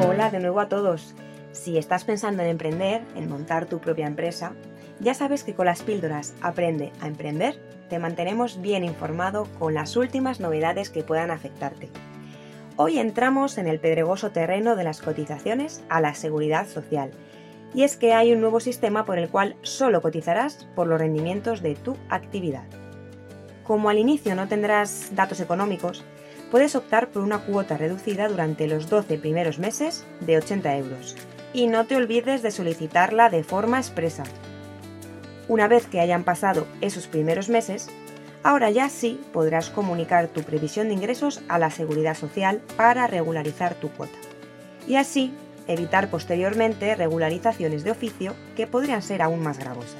Hola 0.00 0.30
de 0.30 0.40
nuevo 0.40 0.58
a 0.58 0.68
todos. 0.70 1.14
Si 1.52 1.76
estás 1.76 2.04
pensando 2.04 2.42
en 2.42 2.48
emprender, 2.48 3.02
en 3.14 3.28
montar 3.28 3.66
tu 3.66 3.78
propia 3.78 4.06
empresa, 4.06 4.52
ya 5.00 5.14
sabes 5.14 5.44
que 5.44 5.54
con 5.54 5.66
las 5.66 5.82
píldoras 5.82 6.34
Aprende 6.40 6.92
a 7.00 7.06
Emprender 7.06 7.60
te 7.90 7.98
mantenemos 7.98 8.60
bien 8.62 8.84
informado 8.84 9.46
con 9.58 9.74
las 9.74 9.96
últimas 9.96 10.40
novedades 10.40 10.88
que 10.88 11.02
puedan 11.02 11.30
afectarte. 11.30 11.90
Hoy 12.76 12.98
entramos 12.98 13.58
en 13.58 13.66
el 13.66 13.80
pedregoso 13.80 14.30
terreno 14.30 14.76
de 14.76 14.84
las 14.84 15.02
cotizaciones 15.02 15.82
a 15.90 16.00
la 16.00 16.14
seguridad 16.14 16.66
social. 16.66 17.10
Y 17.74 17.82
es 17.82 17.96
que 17.96 18.14
hay 18.14 18.32
un 18.32 18.40
nuevo 18.40 18.60
sistema 18.60 19.04
por 19.04 19.18
el 19.18 19.28
cual 19.28 19.56
solo 19.60 20.00
cotizarás 20.00 20.68
por 20.74 20.86
los 20.86 20.98
rendimientos 20.98 21.62
de 21.62 21.74
tu 21.74 21.96
actividad. 22.08 22.64
Como 23.62 23.90
al 23.90 23.98
inicio 23.98 24.34
no 24.34 24.48
tendrás 24.48 25.10
datos 25.14 25.40
económicos, 25.40 26.02
puedes 26.50 26.74
optar 26.74 27.08
por 27.08 27.22
una 27.22 27.40
cuota 27.40 27.76
reducida 27.76 28.28
durante 28.28 28.66
los 28.68 28.88
12 28.88 29.18
primeros 29.18 29.58
meses 29.58 30.06
de 30.20 30.38
80 30.38 30.76
euros 30.76 31.16
y 31.52 31.66
no 31.66 31.86
te 31.86 31.96
olvides 31.96 32.42
de 32.42 32.50
solicitarla 32.50 33.30
de 33.30 33.44
forma 33.44 33.78
expresa. 33.78 34.24
Una 35.48 35.68
vez 35.68 35.86
que 35.86 36.00
hayan 36.00 36.24
pasado 36.24 36.66
esos 36.80 37.06
primeros 37.06 37.48
meses, 37.48 37.88
ahora 38.42 38.70
ya 38.70 38.88
sí 38.88 39.20
podrás 39.32 39.70
comunicar 39.70 40.28
tu 40.28 40.42
previsión 40.42 40.88
de 40.88 40.94
ingresos 40.94 41.42
a 41.48 41.58
la 41.58 41.70
seguridad 41.70 42.16
social 42.16 42.60
para 42.76 43.06
regularizar 43.06 43.74
tu 43.74 43.90
cuota. 43.90 44.16
Y 44.86 44.96
así 44.96 45.32
evitar 45.68 46.10
posteriormente 46.10 46.94
regularizaciones 46.94 47.84
de 47.84 47.90
oficio 47.90 48.34
que 48.56 48.66
podrían 48.66 49.02
ser 49.02 49.22
aún 49.22 49.42
más 49.42 49.58
gravosas. 49.58 49.96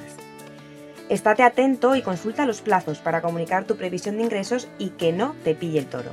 Estate 1.09 1.43
atento 1.43 1.95
y 1.95 2.01
consulta 2.01 2.45
los 2.45 2.61
plazos 2.61 2.99
para 2.99 3.21
comunicar 3.21 3.65
tu 3.65 3.75
previsión 3.75 4.17
de 4.17 4.23
ingresos 4.23 4.67
y 4.79 4.89
que 4.89 5.11
no 5.11 5.35
te 5.43 5.53
pille 5.53 5.79
el 5.79 5.85
toro. 5.85 6.11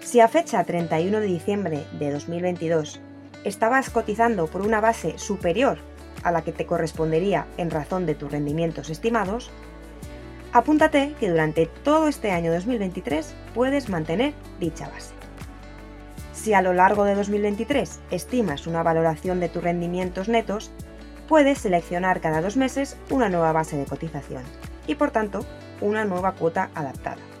Si 0.00 0.20
a 0.20 0.28
fecha 0.28 0.62
31 0.64 1.20
de 1.20 1.26
diciembre 1.26 1.84
de 1.98 2.12
2022 2.12 3.00
estabas 3.44 3.90
cotizando 3.90 4.46
por 4.46 4.62
una 4.62 4.80
base 4.80 5.18
superior 5.18 5.78
a 6.22 6.32
la 6.32 6.42
que 6.42 6.52
te 6.52 6.66
correspondería 6.66 7.46
en 7.58 7.70
razón 7.70 8.06
de 8.06 8.14
tus 8.14 8.32
rendimientos 8.32 8.90
estimados, 8.90 9.50
apúntate 10.52 11.14
que 11.20 11.30
durante 11.30 11.66
todo 11.66 12.08
este 12.08 12.30
año 12.30 12.52
2023 12.52 13.34
puedes 13.54 13.88
mantener 13.88 14.34
dicha 14.58 14.88
base. 14.88 15.14
Si 16.32 16.52
a 16.54 16.62
lo 16.62 16.72
largo 16.72 17.04
de 17.04 17.14
2023 17.14 18.00
estimas 18.10 18.66
una 18.66 18.82
valoración 18.82 19.40
de 19.40 19.48
tus 19.48 19.62
rendimientos 19.62 20.28
netos, 20.28 20.70
puedes 21.28 21.58
seleccionar 21.58 22.20
cada 22.20 22.40
dos 22.40 22.56
meses 22.56 22.96
una 23.10 23.28
nueva 23.28 23.52
base 23.52 23.76
de 23.76 23.86
cotización 23.86 24.42
y 24.86 24.94
por 24.94 25.10
tanto 25.10 25.44
una 25.80 26.04
nueva 26.04 26.32
cuota 26.32 26.70
adaptada. 26.74 27.33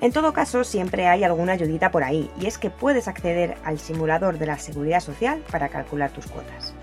En 0.00 0.12
todo 0.12 0.32
caso, 0.32 0.62
siempre 0.62 1.08
hay 1.08 1.24
alguna 1.24 1.52
ayudita 1.52 1.90
por 1.90 2.04
ahí, 2.04 2.30
y 2.38 2.46
es 2.46 2.58
que 2.58 2.70
puedes 2.70 3.08
acceder 3.08 3.56
al 3.64 3.78
simulador 3.78 4.38
de 4.38 4.46
la 4.46 4.58
seguridad 4.58 5.00
social 5.00 5.42
para 5.50 5.70
calcular 5.70 6.10
tus 6.10 6.26
cuotas. 6.26 6.74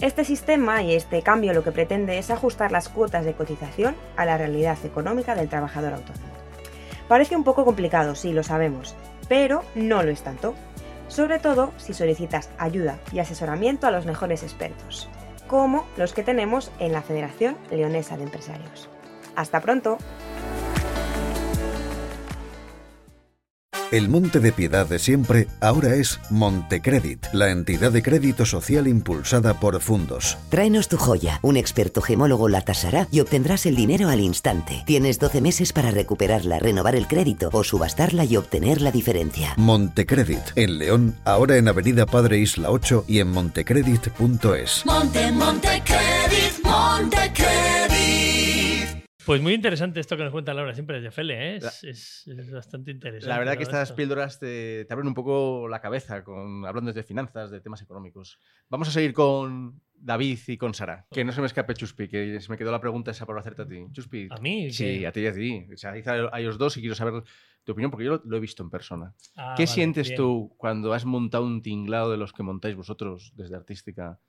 Este 0.00 0.24
sistema 0.24 0.82
y 0.82 0.94
este 0.94 1.22
cambio 1.22 1.54
lo 1.54 1.62
que 1.62 1.72
pretende 1.72 2.18
es 2.18 2.30
ajustar 2.30 2.70
las 2.70 2.88
cuotas 2.88 3.24
de 3.24 3.34
cotización 3.34 3.96
a 4.16 4.26
la 4.26 4.36
realidad 4.36 4.76
económica 4.84 5.34
del 5.34 5.48
trabajador 5.48 5.94
autónomo. 5.94 6.26
Parece 7.08 7.36
un 7.36 7.44
poco 7.44 7.64
complicado, 7.64 8.14
sí, 8.14 8.32
lo 8.32 8.42
sabemos, 8.42 8.94
pero 9.28 9.62
no 9.74 10.02
lo 10.02 10.10
es 10.10 10.22
tanto. 10.22 10.54
Sobre 11.08 11.38
todo 11.38 11.72
si 11.76 11.94
solicitas 11.94 12.50
ayuda 12.58 12.98
y 13.12 13.20
asesoramiento 13.20 13.86
a 13.86 13.90
los 13.90 14.06
mejores 14.06 14.42
expertos, 14.42 15.08
como 15.46 15.86
los 15.96 16.12
que 16.12 16.24
tenemos 16.24 16.72
en 16.78 16.92
la 16.92 17.02
Federación 17.02 17.56
Leonesa 17.70 18.16
de 18.16 18.24
Empresarios. 18.24 18.90
¡Hasta 19.36 19.60
pronto! 19.60 19.98
El 23.92 24.08
Monte 24.08 24.40
de 24.40 24.50
Piedad 24.50 24.84
de 24.88 24.98
siempre 24.98 25.46
ahora 25.60 25.94
es 25.94 26.18
Montecredit, 26.28 27.24
la 27.32 27.50
entidad 27.50 27.92
de 27.92 28.02
crédito 28.02 28.44
social 28.44 28.88
impulsada 28.88 29.60
por 29.60 29.80
Fundos. 29.80 30.36
Tráenos 30.48 30.88
tu 30.88 30.96
joya, 30.96 31.38
un 31.42 31.56
experto 31.56 32.02
gemólogo 32.02 32.48
la 32.48 32.62
tasará 32.62 33.06
y 33.12 33.20
obtendrás 33.20 33.64
el 33.64 33.76
dinero 33.76 34.08
al 34.08 34.18
instante. 34.18 34.82
Tienes 34.86 35.20
12 35.20 35.40
meses 35.40 35.72
para 35.72 35.92
recuperarla, 35.92 36.58
renovar 36.58 36.96
el 36.96 37.06
crédito 37.06 37.48
o 37.52 37.62
subastarla 37.62 38.24
y 38.24 38.36
obtener 38.36 38.82
la 38.82 38.90
diferencia. 38.90 39.54
Montecredit, 39.56 40.42
en 40.56 40.78
León, 40.78 41.14
ahora 41.24 41.56
en 41.56 41.68
Avenida 41.68 42.06
Padre 42.06 42.38
Isla 42.38 42.72
8 42.72 43.04
y 43.06 43.20
en 43.20 43.28
montecredit.es. 43.28 44.82
Monte, 44.84 45.30
Montecredit, 45.30 45.36
Montecredit. 45.36 46.45
Pues 49.26 49.42
muy 49.42 49.52
interesante 49.54 49.98
esto 50.00 50.16
que 50.16 50.22
nos 50.22 50.32
cuenta 50.32 50.54
Laura 50.54 50.72
siempre 50.72 50.96
desde 50.96 51.10
Fele, 51.10 51.34
¿eh? 51.34 51.56
es, 51.56 51.84
es- 51.84 52.26
es 52.28 52.50
bastante 52.50 52.92
interesante. 52.92 53.28
La 53.28 53.38
verdad 53.38 53.56
que 53.56 53.64
estas 53.64 53.88
esto. 53.88 53.96
píldoras 53.96 54.38
te, 54.38 54.84
te 54.84 54.92
abren 54.94 55.08
un 55.08 55.14
poco 55.14 55.66
la 55.68 55.80
cabeza 55.80 56.22
con, 56.24 56.64
hablando 56.64 56.92
de 56.92 57.02
finanzas, 57.02 57.50
de 57.50 57.60
temas 57.60 57.82
económicos. 57.82 58.38
Vamos 58.70 58.88
a 58.88 58.92
seguir 58.92 59.12
con 59.12 59.80
David 59.94 60.38
y 60.46 60.56
con 60.56 60.72
Sara. 60.74 61.06
Que 61.10 61.24
no 61.24 61.32
se 61.32 61.40
me 61.40 61.46
escape 61.48 61.74
Chuspi, 61.74 62.06
que 62.08 62.40
se 62.40 62.48
me 62.50 62.56
quedó 62.56 62.70
la 62.70 62.80
pregunta 62.80 63.10
esa 63.10 63.26
por 63.26 63.38
hacerte 63.38 63.62
a 63.62 63.66
ti. 63.66 63.84
Chuspi. 63.92 64.28
¿A 64.30 64.36
mí? 64.38 64.70
Sí, 64.70 65.00
¿Qué? 65.00 65.06
a 65.06 65.12
ti 65.12 65.20
y 65.20 65.26
a 65.26 65.32
ti. 65.34 65.66
O 65.74 65.76
sea, 65.76 65.90
a 65.90 65.94
a 66.36 66.40
ellos 66.40 66.56
dos 66.56 66.76
y 66.76 66.80
quiero 66.80 66.94
saber 66.94 67.22
tu 67.64 67.72
opinión 67.72 67.90
porque 67.90 68.04
yo 68.04 68.12
lo, 68.12 68.22
lo 68.24 68.36
he 68.36 68.40
visto 68.40 68.62
en 68.62 68.70
persona. 68.70 69.12
Ah, 69.36 69.54
¿Qué 69.56 69.64
vale, 69.64 69.66
sientes 69.74 70.06
bien. 70.08 70.16
tú 70.18 70.54
cuando 70.56 70.92
has 70.94 71.04
montado 71.04 71.44
un 71.44 71.62
tinglado 71.62 72.12
de 72.12 72.16
los 72.16 72.32
que 72.32 72.44
montáis 72.44 72.76
vosotros 72.76 73.32
desde 73.34 73.56
Artística 73.56 74.20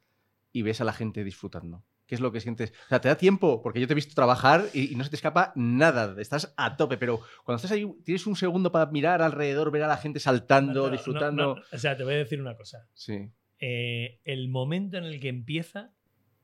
y 0.52 0.64
ves 0.64 0.82
a 0.82 0.86
la 0.86 0.94
gente 0.94 1.24
disfrutando? 1.24 1.84
¿Qué 2.08 2.16
es 2.16 2.22
lo 2.22 2.32
que 2.32 2.40
sientes? 2.42 2.72
O 2.86 2.88
sea, 2.90 3.02
te 3.02 3.10
da 3.10 3.16
tiempo, 3.18 3.62
porque 3.62 3.80
yo 3.82 3.86
te 3.88 3.94
he 3.94 3.96
visto 3.96 4.16
trabajar 4.16 4.66
y, 4.74 4.94
y 4.94 4.96
no 4.96 5.04
se 5.04 5.10
te 5.10 5.18
escapa 5.18 5.52
nada, 5.56 6.16
estás 6.22 6.54
a 6.58 6.78
tope, 6.78 6.98
pero 6.98 7.20
cuando 7.44 7.58
estás 7.58 7.72
ahí, 7.72 7.86
tienes 8.06 8.26
un 8.26 8.36
segundo 8.36 8.72
para 8.72 8.86
mirar 8.88 9.22
alrededor, 9.22 9.70
ver 9.72 9.84
a 9.84 9.88
la 9.88 9.98
gente 9.98 10.20
saltando, 10.20 10.74
No, 10.82 10.86
no, 10.88 10.92
disfrutando. 10.92 11.56
no. 11.56 11.62
O 11.72 11.78
sea, 11.78 11.96
te 11.98 12.04
voy 12.04 12.14
a 12.14 12.18
decir 12.18 12.40
una 12.42 12.56
cosa. 12.56 12.88
Sí. 12.94 13.30
Eh, 13.60 14.20
el 14.24 14.50
momento 14.50 14.98
en 14.98 15.04
el 15.04 15.20
que 15.20 15.30
empieza 15.30 15.92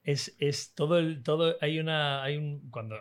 es, 0.06 0.36
es 0.39 0.74
todo 0.76 1.00
el 1.00 1.24
todo 1.24 1.56
hay 1.62 1.80
una 1.80 2.24
hay 2.24 2.36
un 2.36 2.70
cuando 2.72 2.98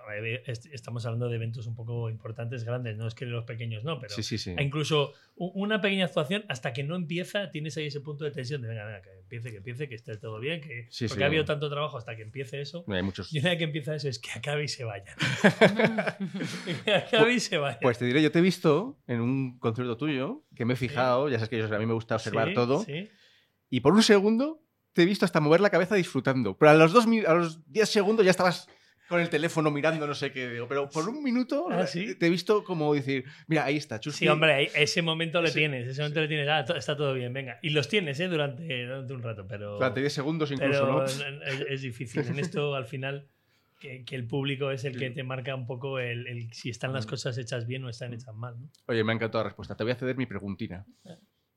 est- 0.47 0.67
estamos 0.67 1.05
hablando 1.05 1.29
de 1.29 1.35
eventos 1.35 1.67
un 1.67 1.75
poco 1.75 2.09
importantes 2.09 2.63
grandes 2.63 2.97
no 2.97 3.09
es 3.09 3.15
que 3.17 3.27
los 3.27 3.45
pequeños 3.45 3.83
no 3.83 3.99
pero 3.99 4.15
Sí, 4.15 4.23
sí, 4.23 4.39
sí. 4.39 4.55
incluso 4.59 5.13
u- 5.35 5.51
una 5.61 5.81
pequeña 5.81 6.05
actuación 6.05 6.45
hasta 6.49 6.73
que 6.73 6.85
no 6.85 6.95
empieza 6.95 7.51
tienes 7.51 7.77
ahí 7.77 7.87
ese 7.87 8.01
punto 8.01 8.25
de 8.25 8.31
tensión 8.31 8.63
de 8.63 8.69
venga 8.69 8.85
venga 8.85 9.03
que 9.03 9.11
empiece 9.19 9.51
que 9.51 9.57
empiece 9.57 9.89
que 9.89 9.97
esté 9.97 10.17
todo 10.17 10.39
bien 10.39 10.61
que 10.61 10.87
Sí, 10.91 11.09
porque 11.09 11.25
ha 11.25 11.27
habido 11.27 11.45
tanto 11.45 11.69
trabajo 11.69 11.99
hasta 11.99 12.15
que 12.15 12.23
empiece 12.23 12.61
eso 12.61 12.85
Hay 12.87 13.03
muchos. 13.03 13.33
y 13.35 13.41
una 13.41 13.49
vez 13.51 13.59
que 13.59 13.65
empieza 13.65 13.97
eso 13.97 14.09
es 14.09 14.21
que 14.21 14.31
acabe 14.31 14.63
y 14.65 14.69
se 14.69 14.85
vaya 14.85 15.17
que 16.85 16.95
acabe 16.95 17.35
y 17.35 17.41
se 17.41 17.59
vaya 17.59 17.79
Pues 17.81 17.99
te 17.99 18.05
diré, 18.05 18.23
yo 18.23 18.31
te 18.31 18.39
he 18.39 18.43
visto 18.43 18.99
en 19.07 19.21
un 19.21 19.59
concierto 19.59 19.97
tuyo, 19.97 20.45
que 20.55 20.65
me 20.65 20.75
he 20.75 20.77
fijado, 20.77 21.29
ya 21.29 21.39
sabes 21.39 21.49
que 21.51 21.59
yo- 21.59 21.75
a 21.75 21.79
mí 21.79 21.87
me 21.87 21.95
gusta 21.95 22.15
observar 22.17 22.49
Sí, 22.49 22.55
todo, 22.55 22.85
sí. 22.85 23.09
y 23.71 23.81
por 23.81 23.93
un 23.93 24.03
segundo 24.03 24.61
te 24.93 25.03
he 25.03 25.07
visto 25.07 25.25
hasta 25.25 25.41
mover 25.41 25.61
la 25.61 25.71
cabeza 25.71 25.95
disfrutando. 25.95 26.57
Pero 26.57 26.71
a 26.71 26.75
los, 26.75 26.93
dos, 26.93 27.07
a 27.27 27.35
los 27.35 27.71
10 27.73 27.89
segundos 27.89 28.25
ya 28.25 28.31
estabas 28.31 28.69
con 29.09 29.21
el 29.21 29.29
teléfono 29.29 29.71
mirando 29.71 30.07
no 30.07 30.15
sé 30.15 30.33
qué. 30.33 30.49
Digo, 30.49 30.67
pero 30.69 30.89
por 30.89 31.07
un 31.09 31.23
minuto 31.23 31.67
Ah, 31.71 31.87
¿sí? 31.87 32.15
te 32.15 32.27
he 32.29 32.31
visto 32.31 32.65
como 32.65 32.95
decir, 32.95 33.25
mira, 33.47 33.65
ahí 33.65 33.77
está, 33.77 34.01
Chuspi. 34.01 34.21
Sí, 34.21 34.29
hombre, 34.29 34.71
ese 34.75 35.03
momento 35.03 35.43
le 35.43 35.51
tienes, 35.51 35.87
ese 35.89 36.01
momento 36.01 36.21
le 36.23 36.29
tienes, 36.29 36.49
ah, 36.49 36.65
está 36.77 36.97
todo 36.97 37.13
bien, 37.13 37.33
venga. 37.33 37.59
Y 37.63 37.71
los 37.71 37.89
tienes, 37.89 38.19
¿eh? 38.21 38.29
Durante, 38.29 38.87
durante 38.87 39.13
un 39.13 39.23
rato, 39.23 39.47
pero... 39.47 39.75
Durante 39.75 40.01
10 40.01 40.13
segundos 40.13 40.51
incluso, 40.51 40.87
¿no? 40.87 41.05
Es, 41.05 41.23
es 41.69 41.83
difícil. 41.83 42.27
En 42.27 42.39
esto, 42.39 42.75
al 42.75 42.87
final, 42.87 43.29
que, 43.81 44.05
que 44.05 44.15
el 44.15 44.27
público 44.27 44.71
es 44.71 44.85
el 44.85 44.97
que 44.99 45.11
te 45.11 45.25
marca 45.25 45.55
un 45.55 45.67
poco 45.67 45.99
el, 45.99 46.27
el 46.27 46.51
si 46.55 46.71
están 46.71 46.93
Mm. 46.93 46.95
las 46.95 47.07
cosas 47.07 47.37
hechas 47.37 47.67
bien 47.67 47.85
o 47.85 47.91
están 47.91 48.15
hechas 48.15 48.35
mal. 48.35 48.55
¿no? 48.59 48.71
Oye, 48.87 49.05
me 49.05 49.13
ha 49.13 49.17
encantado 49.17 49.43
la 49.45 49.51
respuesta. 49.51 49.77
Te 49.77 49.83
voy 49.85 49.93
a 49.93 49.97
ceder 49.97 50.17
mi 50.17 50.25
preguntina. 50.27 50.87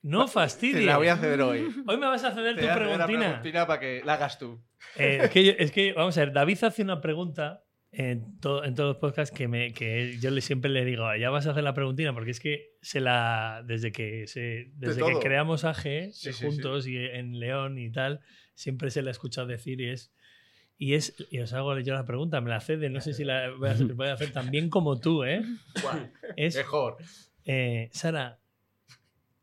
No 0.02 0.28
fastidies. 0.28 0.76
Te 0.80 0.86
la 0.86 0.98
voy 0.98 1.08
a 1.08 1.16
ceder 1.16 1.40
hoy. 1.40 1.68
Hoy 1.86 1.96
me 1.96 2.06
vas 2.06 2.22
a 2.24 2.32
ceder 2.32 2.54
Te 2.54 2.60
tu 2.62 2.66
la 2.68 2.74
preguntina. 2.74 3.18
preguntina 3.20 3.66
para 3.66 3.80
que 3.80 4.02
la 4.04 4.14
hagas 4.14 4.38
tú. 4.38 4.62
Eh, 4.96 5.20
es, 5.24 5.30
que 5.30 5.44
yo- 5.44 5.52
es 5.58 5.72
que, 5.72 5.92
vamos 5.92 6.16
a 6.16 6.20
ver, 6.20 6.32
David 6.32 6.62
hace 6.64 6.82
una 6.82 7.00
pregunta 7.00 7.64
en, 7.90 8.38
to- 8.40 8.62
en 8.62 8.74
todos 8.74 8.90
los 8.90 8.96
podcasts 8.98 9.34
que, 9.36 9.48
me, 9.48 9.72
que 9.72 10.18
yo 10.20 10.30
le, 10.30 10.40
siempre 10.42 10.70
le 10.70 10.84
digo, 10.84 11.04
ya 11.16 11.30
vas 11.30 11.46
a 11.46 11.50
hacer 11.52 11.64
la 11.64 11.74
preguntina, 11.74 12.12
porque 12.12 12.30
es 12.30 12.40
que 12.40 12.76
se 12.82 13.00
la 13.00 13.62
desde 13.66 13.90
que 13.90 14.26
se, 14.26 14.70
desde 14.74 15.02
que 15.04 15.18
creamos 15.18 15.64
AG 15.64 15.82
Sí, 16.12 16.32
sí, 16.32 16.32
juntos 16.46 16.86
y 16.86 16.96
en 16.98 17.40
León 17.40 17.78
y 17.78 17.90
tal, 17.90 18.20
siempre 18.54 18.90
se 18.90 19.02
la 19.02 19.10
he 19.10 19.12
escuchado 19.12 19.46
decir 19.46 19.80
y 19.80 19.88
es 19.90 20.12
y 20.78 20.92
es 20.94 21.14
y 21.30 21.38
os 21.40 21.52
hago 21.54 21.78
yo 21.80 21.94
la 21.94 22.04
pregunta, 22.04 22.40
me 22.42 22.50
la 22.50 22.60
cede, 22.60 22.90
no 22.90 23.00
sé 23.00 23.14
si 23.14 23.24
la 23.24 23.50
voy 23.50 23.70
a 23.70 23.72
hacer, 23.72 23.94
voy 23.94 24.08
a 24.08 24.12
hacer 24.12 24.30
tan 24.30 24.50
bien 24.50 24.68
como 24.68 25.00
tú, 25.00 25.24
¿eh? 25.24 25.42
Es, 26.36 26.54
Mejor. 26.56 26.98
eh, 27.46 27.88
Sara, 27.92 28.38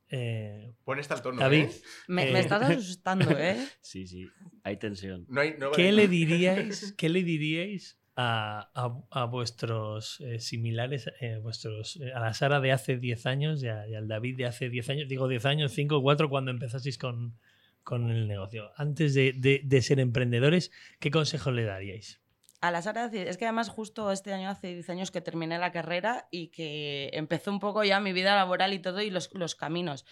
Eh, 0.10 0.74
Pon 0.84 1.00
esta 1.00 1.16
al 1.16 1.22
tono. 1.22 1.40
David, 1.40 1.66
¿eh? 1.66 1.82
Me, 2.08 2.30
Eh, 2.30 2.34
me 2.34 2.40
estás 2.40 2.62
asustando, 2.78 3.38
¿eh? 3.38 3.58
Sí, 3.82 4.08
sí, 4.08 4.28
hay 4.64 4.78
tensión. 4.78 5.26
No 5.30 5.42
hay, 5.42 5.56
no 5.58 5.72
¿qué 5.72 5.86
vale- 5.86 5.94
le 6.04 6.08
diríais, 6.08 6.94
qué 6.98 7.10
le 7.10 7.24
diríais 7.24 8.00
a, 8.16 8.70
a- 8.76 9.22
a 9.22 9.26
vuestros 9.26 10.20
eh, 10.22 10.40
similares, 10.40 11.10
eh, 11.20 11.40
vuestros, 11.42 11.96
eh, 11.98 12.12
a 12.14 12.20
la 12.20 12.34
Sara 12.34 12.60
de 12.60 12.72
hace 12.72 12.98
10 12.98 13.26
años 13.26 13.64
y, 13.64 13.68
a- 13.70 13.88
y 13.88 13.96
al 13.96 14.08
David 14.08 14.38
de 14.38 14.46
hace 14.46 14.70
10 14.70 14.90
años? 14.90 15.08
Digo 15.10 15.28
10 15.28 15.46
años, 15.46 15.72
5 15.72 16.02
4 16.02 16.30
cuando 16.30 16.52
empezasteis 16.52 16.98
con, 16.98 17.38
con 17.84 18.10
el 18.12 18.28
negocio. 18.28 18.72
Antes 18.78 19.14
de, 19.16 19.34
de- 19.36 19.62
de 19.64 19.82
ser 19.82 20.00
emprendedores, 20.00 20.72
¿qué 21.00 21.10
consejo 21.12 21.52
le 21.52 21.64
daríais? 21.64 22.22
A 22.64 22.72
la 22.72 22.82
Sara, 22.82 23.12
es 23.12 23.38
que 23.38 23.44
además 23.44 23.68
justo 23.68 24.10
este 24.10 24.32
año, 24.32 24.50
hace 24.50 24.68
10 24.74 24.90
años 24.90 25.12
que 25.12 25.20
terminé 25.20 25.60
la 25.60 25.74
carrera 25.74 26.30
y 26.32 26.48
que 26.48 27.10
empezó 27.12 27.52
un 27.52 27.60
poco 27.60 27.84
ya 27.84 28.00
mi 28.00 28.14
vida 28.14 28.38
laboral 28.38 28.72
y 28.72 28.80
todo 28.80 29.02
y 29.02 29.10
los, 29.10 29.34
los 29.34 29.56
caminos. 29.56 30.06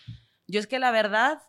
Yo 0.48 0.60
es 0.60 0.68
que 0.68 0.78
la 0.78 0.92
verdad, 0.92 1.44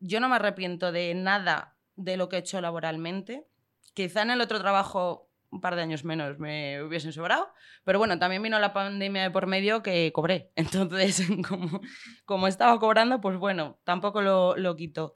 yo 0.00 0.20
no 0.20 0.30
me 0.30 0.36
arrepiento 0.36 0.90
de 0.90 1.12
nada 1.12 1.76
de 1.96 2.16
lo 2.16 2.30
que 2.30 2.36
he 2.36 2.38
hecho 2.38 2.62
laboralmente. 2.62 3.46
Quizá 3.92 4.22
en 4.22 4.30
el 4.30 4.40
otro 4.40 4.58
trabajo 4.58 5.28
un 5.50 5.60
par 5.60 5.76
de 5.76 5.82
años 5.82 6.02
menos 6.02 6.38
me 6.38 6.82
hubiesen 6.82 7.12
sobrado, 7.12 7.52
pero 7.84 7.98
bueno, 7.98 8.18
también 8.18 8.42
vino 8.42 8.58
la 8.58 8.72
pandemia 8.72 9.24
de 9.24 9.30
por 9.30 9.46
medio 9.46 9.82
que 9.82 10.12
cobré. 10.14 10.50
Entonces, 10.56 11.24
como, 11.46 11.82
como 12.24 12.48
estaba 12.48 12.78
cobrando, 12.78 13.20
pues 13.20 13.36
bueno, 13.36 13.82
tampoco 13.84 14.22
lo, 14.22 14.56
lo 14.56 14.76
quito. 14.76 15.14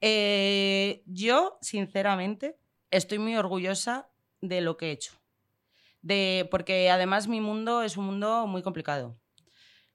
Eh, 0.00 1.02
yo, 1.04 1.58
sinceramente, 1.60 2.56
estoy 2.90 3.18
muy 3.18 3.36
orgullosa 3.36 4.08
de 4.48 4.60
lo 4.60 4.76
que 4.76 4.88
he 4.88 4.92
hecho. 4.92 5.12
De, 6.02 6.48
porque 6.50 6.90
además 6.90 7.28
mi 7.28 7.40
mundo 7.40 7.82
es 7.82 7.96
un 7.96 8.06
mundo 8.06 8.46
muy 8.46 8.62
complicado. 8.62 9.16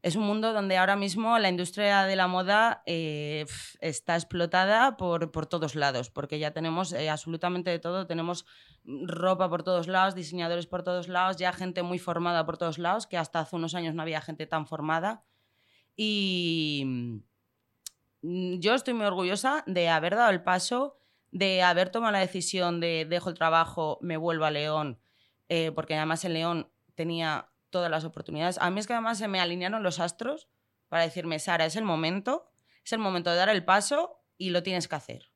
Es 0.02 0.16
un 0.16 0.24
mundo 0.24 0.54
donde 0.54 0.78
ahora 0.78 0.96
mismo 0.96 1.38
la 1.40 1.50
industria 1.50 2.04
de 2.04 2.16
la 2.16 2.28
moda 2.28 2.84
eh, 2.86 3.46
está 3.82 4.16
explotada 4.16 4.96
por, 4.96 5.32
por 5.32 5.46
todos 5.46 5.76
lados, 5.76 6.10
porque 6.10 6.40
ya 6.40 6.52
tenemos 6.52 6.94
eh, 6.94 7.10
absolutamente 7.10 7.70
de 7.70 7.80
todo, 7.80 8.08
tenemos 8.08 8.46
ropa 8.86 9.50
por 9.50 9.64
todos 9.64 9.90
lados, 9.90 10.16
diseñadores 10.16 10.68
por 10.68 10.84
todos 10.84 11.10
lados, 11.10 11.36
ya 11.36 11.52
gente 11.52 11.84
muy 11.84 12.00
formada 12.00 12.46
por 12.46 12.58
todos 12.58 12.78
lados, 12.78 13.08
que 13.08 13.18
hasta 13.18 13.42
hace 13.42 13.58
unos 13.58 13.76
años 13.76 13.94
no 13.94 14.02
había 14.02 14.22
gente 14.22 14.46
tan 14.48 14.68
formada. 14.68 15.26
Y 15.98 16.84
mm, 16.86 18.60
yo 18.60 18.76
estoy 18.76 18.94
muy 18.94 19.06
orgullosa 19.06 19.64
de 19.68 19.90
haber 19.90 20.16
dado 20.16 20.30
el 20.30 20.44
paso, 20.44 20.99
de 21.32 21.62
haber 21.62 21.90
tomado 21.90 22.12
la 22.12 22.20
decisión 22.20 22.80
de 22.80 23.06
dejo 23.06 23.30
el 23.30 23.36
trabajo, 23.36 24.00
me 24.02 24.18
vuelvo 24.18 24.46
a 24.46 24.52
León, 24.52 25.00
eh, 25.48 25.72
porque 25.72 25.96
además 25.96 26.26
en 26.26 26.34
León 26.34 26.72
tenía 26.96 27.50
todas 27.70 27.92
las 27.92 28.04
oportunidades. 28.04 28.58
A 28.60 28.70
mí 28.72 28.80
es 28.80 28.88
que 28.88 28.94
además 28.94 29.18
se 29.18 29.28
me 29.28 29.40
alinearon 29.40 29.84
los 29.84 30.00
astros 30.00 30.48
para 30.88 31.04
decirme, 31.04 31.40
Sara, 31.40 31.66
es 31.66 31.76
el 31.76 31.84
momento, 31.84 32.52
es 32.84 32.94
el 32.94 33.00
momento 33.00 33.30
de 33.30 33.38
dar 33.38 33.50
el 33.50 33.64
paso 33.64 34.22
y 34.38 34.50
lo 34.50 34.64
tienes 34.64 34.88
que 34.88 34.96
hacer. 34.96 35.32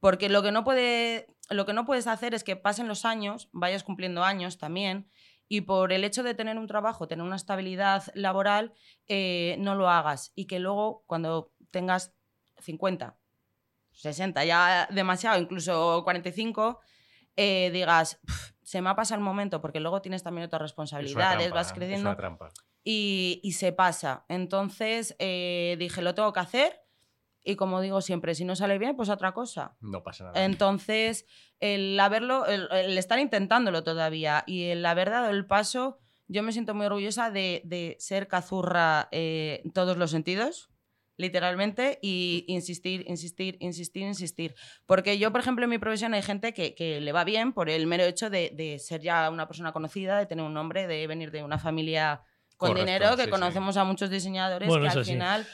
Porque 0.00 0.28
lo 0.28 0.42
que 0.42 0.52
no, 0.52 0.64
puede, 0.64 1.28
lo 1.50 1.66
que 1.66 1.72
no 1.72 1.84
puedes 1.84 2.06
hacer 2.06 2.34
es 2.34 2.44
que 2.44 2.56
pasen 2.56 2.88
los 2.88 3.04
años, 3.04 3.48
vayas 3.52 3.84
cumpliendo 3.84 4.24
años 4.24 4.58
también, 4.58 5.10
y 5.48 5.62
por 5.62 5.92
el 5.92 6.04
hecho 6.04 6.22
de 6.22 6.34
tener 6.34 6.58
un 6.58 6.66
trabajo, 6.66 7.06
tener 7.06 7.24
una 7.24 7.36
estabilidad 7.36 8.04
laboral, 8.14 8.72
eh, 9.06 9.56
no 9.58 9.74
lo 9.74 9.88
hagas. 9.88 10.32
Y 10.34 10.46
que 10.46 10.58
luego, 10.58 11.04
cuando 11.06 11.52
tengas 11.70 12.14
50, 12.58 13.16
60, 13.96 14.44
ya 14.44 14.88
demasiado, 14.90 15.40
incluso 15.40 16.02
45, 16.04 16.80
eh, 17.36 17.70
digas, 17.72 18.20
"Pf, 18.26 18.54
se 18.62 18.80
me 18.82 18.90
ha 18.90 18.96
pasado 18.96 19.18
el 19.18 19.24
momento, 19.24 19.60
porque 19.60 19.80
luego 19.80 20.00
tienes 20.02 20.22
también 20.22 20.46
otras 20.46 20.60
Es 20.60 20.62
responsabilidades, 20.62 21.38
trampa, 21.38 21.54
vas 21.54 21.66
Es 21.68 21.72
creciendo 21.72 22.08
una 22.10 22.16
trampa. 22.16 22.48
y, 22.84 23.40
y 23.42 23.52
se 23.52 23.72
pasa. 23.72 24.24
Entonces 24.28 25.14
eh, 25.18 25.76
dije, 25.78 26.02
lo 26.02 26.14
tengo 26.14 26.32
que 26.32 26.40
hacer. 26.40 26.80
Y 27.48 27.54
como 27.54 27.80
digo 27.80 28.00
siempre, 28.00 28.34
si 28.34 28.44
no 28.44 28.56
sale 28.56 28.76
bien, 28.76 28.96
pues 28.96 29.08
otra 29.08 29.32
cosa. 29.32 29.76
No 29.80 30.02
pasa 30.02 30.24
nada. 30.24 30.44
Entonces, 30.44 31.26
el 31.60 31.98
haberlo, 32.00 32.44
el, 32.46 32.66
el 32.72 32.98
estar 32.98 33.20
intentándolo 33.20 33.84
todavía 33.84 34.42
y 34.48 34.64
el 34.64 34.84
haber 34.84 35.10
dado 35.10 35.30
el 35.30 35.46
paso, 35.46 36.00
yo 36.26 36.42
me 36.42 36.50
siento 36.50 36.74
muy 36.74 36.86
orgullosa 36.86 37.30
de, 37.30 37.62
de 37.64 37.96
ser 38.00 38.26
cazurra 38.26 39.08
eh, 39.12 39.60
en 39.64 39.70
todos 39.70 39.96
los 39.96 40.10
sentidos, 40.10 40.70
literalmente, 41.16 41.98
y 42.02 42.44
insistir, 42.48 43.04
insistir, 43.06 43.56
insistir, 43.60 44.02
insistir. 44.02 44.54
Porque 44.86 45.18
yo, 45.18 45.32
por 45.32 45.40
ejemplo, 45.40 45.64
en 45.64 45.70
mi 45.70 45.78
profesión 45.78 46.14
hay 46.14 46.22
gente 46.22 46.52
que, 46.52 46.74
que 46.74 47.00
le 47.00 47.12
va 47.12 47.24
bien 47.24 47.52
por 47.52 47.70
el 47.70 47.86
mero 47.86 48.04
hecho 48.04 48.30
de, 48.30 48.50
de 48.54 48.78
ser 48.78 49.00
ya 49.00 49.30
una 49.30 49.46
persona 49.46 49.72
conocida, 49.72 50.18
de 50.18 50.26
tener 50.26 50.44
un 50.44 50.54
nombre, 50.54 50.86
de 50.86 51.06
venir 51.06 51.30
de 51.30 51.42
una 51.42 51.58
familia 51.58 52.22
con 52.56 52.70
Correcto, 52.70 52.86
dinero, 52.86 53.10
que 53.16 53.22
sí, 53.22 53.26
sí. 53.26 53.30
conocemos 53.30 53.76
a 53.76 53.84
muchos 53.84 54.10
diseñadores 54.10 54.68
Bueno, 54.68 54.84
que 54.84 54.98
al 54.98 55.04
sí. 55.04 55.12
final... 55.12 55.46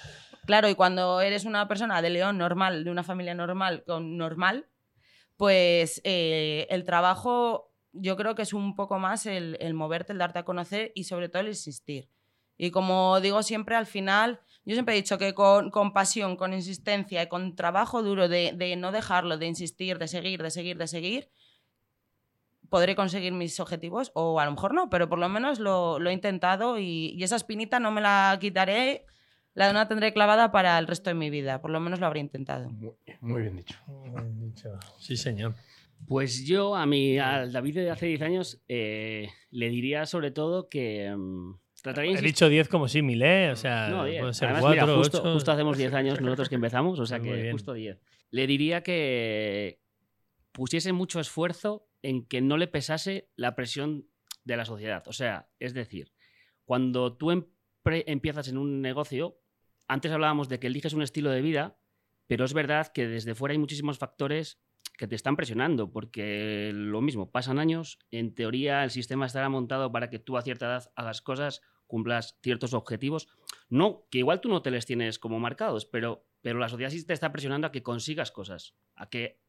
Claro, 0.44 0.68
y 0.68 0.75
cuando 0.75 1.20
eres 1.20 1.44
una 1.44 1.68
persona 1.68 2.03
de 2.03 2.11
León 2.11 2.37
normal, 2.37 2.83
de 2.83 2.90
una 2.90 3.05
familia 3.05 3.33
normal, 3.33 3.85
con 3.87 4.16
normal, 4.16 4.66
pues 5.37 6.01
eh, 6.03 6.66
el 6.68 6.83
trabajo 6.83 7.72
yo 7.92 8.16
creo 8.16 8.35
que 8.35 8.42
es 8.42 8.53
un 8.53 8.75
poco 8.75 8.98
más 8.98 9.27
el, 9.27 9.57
el 9.61 9.72
moverte, 9.75 10.12
el 10.12 10.18
darte 10.18 10.40
a 10.40 10.44
conocer 10.44 10.90
y 10.96 11.05
sobre 11.05 11.29
todo 11.29 11.42
el 11.42 11.48
insistir. 11.48 12.09
Y 12.57 12.71
como 12.71 13.21
digo 13.21 13.43
siempre, 13.43 13.77
al 13.77 13.87
final, 13.87 14.41
yo 14.65 14.75
siempre 14.75 14.95
he 14.95 14.97
dicho 14.97 15.19
que 15.19 15.35
con, 15.35 15.71
con 15.71 15.93
pasión, 15.93 16.37
con 16.37 16.53
insistencia 16.53 17.23
y 17.23 17.29
con 17.29 17.57
trabajo 17.57 18.03
duro 18.03 18.29
de, 18.29 18.53
de 18.55 18.77
no 18.77 18.93
dejarlo, 18.93 19.38
de 19.38 19.47
insistir, 19.47 19.99
de 19.99 20.09
seguir, 20.09 20.43
de 20.43 20.51
seguir, 20.51 20.77
de 20.79 20.87
seguir, 20.87 21.31
podré 22.73 22.97
conseguir 22.97 23.33
mis 23.33 23.61
objetivos 23.61 24.12
o 24.15 24.41
a 24.41 24.47
lo 24.47 24.53
mejor 24.53 24.73
no, 24.73 24.88
pero 24.88 25.09
por 25.09 25.19
lo 25.19 25.29
menos 25.29 25.59
lo, 25.59 25.99
lo 25.99 26.09
he 26.09 26.12
intentado 26.12 26.79
y, 26.79 27.12
y 27.17 27.23
esa 27.23 27.37
espinita 27.37 27.81
no 27.81 27.91
me 27.91 28.01
la 28.01 28.38
quitaré, 28.41 29.05
la 29.53 29.73
no 29.75 29.87
tendré 29.88 30.15
clavada 30.15 30.53
para 30.53 30.79
el 30.79 30.87
resto 30.87 31.11
de 31.11 31.15
mi 31.15 31.29
vida, 31.29 31.61
por 31.61 31.71
lo 31.71 31.81
menos 31.81 32.01
lo 32.01 32.07
habré 32.07 32.21
intentado. 32.21 32.71
Muy, 32.71 32.95
muy 33.21 33.43
bien 33.43 33.57
dicho. 33.57 33.79
Sí, 34.99 35.17
señor. 35.17 35.55
Pues 36.07 36.47
yo 36.47 36.75
a 36.75 36.87
mi, 36.87 37.19
al 37.19 37.53
David 37.53 37.75
de 37.75 37.91
hace 37.91 38.07
10 38.07 38.23
años 38.23 38.62
eh, 38.69 39.29
le 39.51 39.69
diría 39.69 40.07
sobre 40.07 40.31
todo 40.31 40.69
que 40.69 41.15
mm, 41.15 41.55
He 41.85 42.21
dicho 42.23 42.49
10 42.49 42.68
como 42.68 42.87
símil, 42.88 43.23
¿eh? 43.23 43.51
O 43.51 43.57
sea, 43.57 43.88
No, 43.88 44.05
10. 44.05 44.21
puede 44.21 44.35
ser 44.35 44.49
Además, 44.49 44.62
4, 44.62 44.87
mira, 44.87 44.97
justo, 44.99 45.21
8. 45.23 45.33
justo 45.35 45.53
hacemos 45.53 45.77
10 45.79 45.92
años 45.95 46.21
nosotros 46.21 46.49
que 46.49 46.55
empezamos, 46.55 46.99
o 47.01 47.07
sea 47.07 47.18
Muy 47.18 47.29
que 47.29 47.53
justo 47.53 47.73
10. 47.73 47.99
Le 48.31 48.47
diría 48.47 48.83
que 48.83 49.81
pusiese 50.53 50.92
mucho 50.92 51.18
esfuerzo 51.21 51.88
en 52.03 52.27
que 52.27 52.40
no 52.40 52.57
le 52.57 52.66
pesase 52.68 53.31
la 53.37 53.55
presión 53.55 54.07
de 54.45 54.57
la 54.57 54.64
sociedad. 54.64 55.03
O 55.07 55.12
sea, 55.12 55.49
es 55.59 55.75
decir, 55.75 56.12
cuando 56.64 57.16
tú 57.16 57.31
empre- 57.33 58.05
empiezas 58.07 58.49
en 58.49 58.59
un 58.59 58.81
negocio, 58.81 59.38
antes 59.88 60.12
hablábamos 60.12 60.49
de 60.49 60.59
que 60.61 60.66
eliges 60.68 60.92
un 60.92 61.03
estilo 61.03 61.31
de 61.31 61.42
vida, 61.42 61.79
pero 62.27 62.45
es 62.45 62.55
verdad 62.55 62.88
que 62.92 63.07
desde 63.07 63.35
fuera 63.35 63.53
hay 63.53 63.59
muchísimos 63.59 63.99
factores 63.99 64.61
que 64.97 65.07
te 65.09 65.14
están 65.14 65.37
presionando, 65.37 65.90
porque 65.90 66.71
lo 66.75 67.01
mismo, 67.01 67.31
pasan 67.31 67.59
años, 67.59 67.99
en 68.11 68.35
teoría 68.35 68.85
el 68.85 68.90
sistema 68.90 69.27
estará 69.27 69.49
montado 69.49 69.90
para 69.90 70.11
que 70.11 70.18
tú 70.18 70.37
a 70.37 70.42
cierta 70.42 70.66
edad 70.66 70.92
hagas 70.97 71.23
cosas, 71.23 71.62
cumplas 71.87 72.38
ciertos 72.42 72.73
objetivos. 72.75 73.29
No, 73.68 74.07
que 74.11 74.18
igual 74.18 74.40
tú 74.40 74.49
no 74.49 74.62
te 74.62 74.71
les 74.71 74.87
tienes 74.87 75.18
como 75.18 75.38
marcados, 75.40 75.87
pero, 75.87 76.27
pero 76.40 76.59
la 76.59 76.68
sociedad 76.68 76.90
sí 76.90 77.05
te 77.07 77.12
está 77.14 77.33
presionando 77.33 77.66
a 77.66 77.73
que 77.73 77.83
consigas 77.83 78.31
cosas, 78.31 78.75
a 78.95 79.09
que 79.09 79.40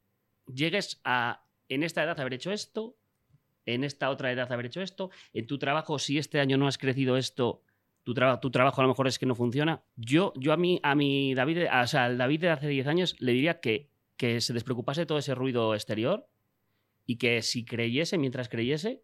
llegues 0.47 0.99
a, 1.03 1.45
en 1.69 1.83
esta 1.83 2.03
edad, 2.03 2.19
haber 2.19 2.33
hecho 2.33 2.51
esto, 2.51 2.97
en 3.65 3.83
esta 3.83 4.09
otra 4.09 4.31
edad, 4.31 4.51
haber 4.51 4.65
hecho 4.65 4.81
esto, 4.81 5.09
en 5.33 5.47
tu 5.47 5.57
trabajo, 5.57 5.99
si 5.99 6.17
este 6.17 6.39
año 6.39 6.57
no 6.57 6.67
has 6.67 6.77
crecido 6.77 7.15
esto, 7.15 7.61
tu, 8.03 8.13
tu 8.13 8.51
trabajo 8.51 8.81
a 8.81 8.83
lo 8.83 8.89
mejor 8.89 9.07
es 9.07 9.17
que 9.19 9.25
no 9.25 9.35
funciona. 9.35 9.83
Yo, 9.95 10.33
yo 10.35 10.51
a 10.51 10.57
mí, 10.57 10.79
a 10.83 10.95
mi 10.95 11.33
David, 11.33 11.55
de- 11.59 11.69
o 11.69 11.87
sea, 11.87 12.05
al 12.05 12.17
David 12.17 12.41
de 12.41 12.49
hace 12.49 12.67
10 12.67 12.87
años 12.87 13.15
le 13.19 13.31
diría 13.31 13.61
que, 13.61 13.89
que 14.23 14.39
se 14.39 14.53
despreocupase 14.53 15.01
de 15.01 15.05
todo 15.05 15.17
ese 15.17 15.35
ruido 15.35 15.73
exterior 15.73 16.29
y 17.05 17.17
que 17.17 17.41
si 17.41 17.65
creyese, 17.65 18.17
mientras 18.17 18.47
creyese, 18.47 19.03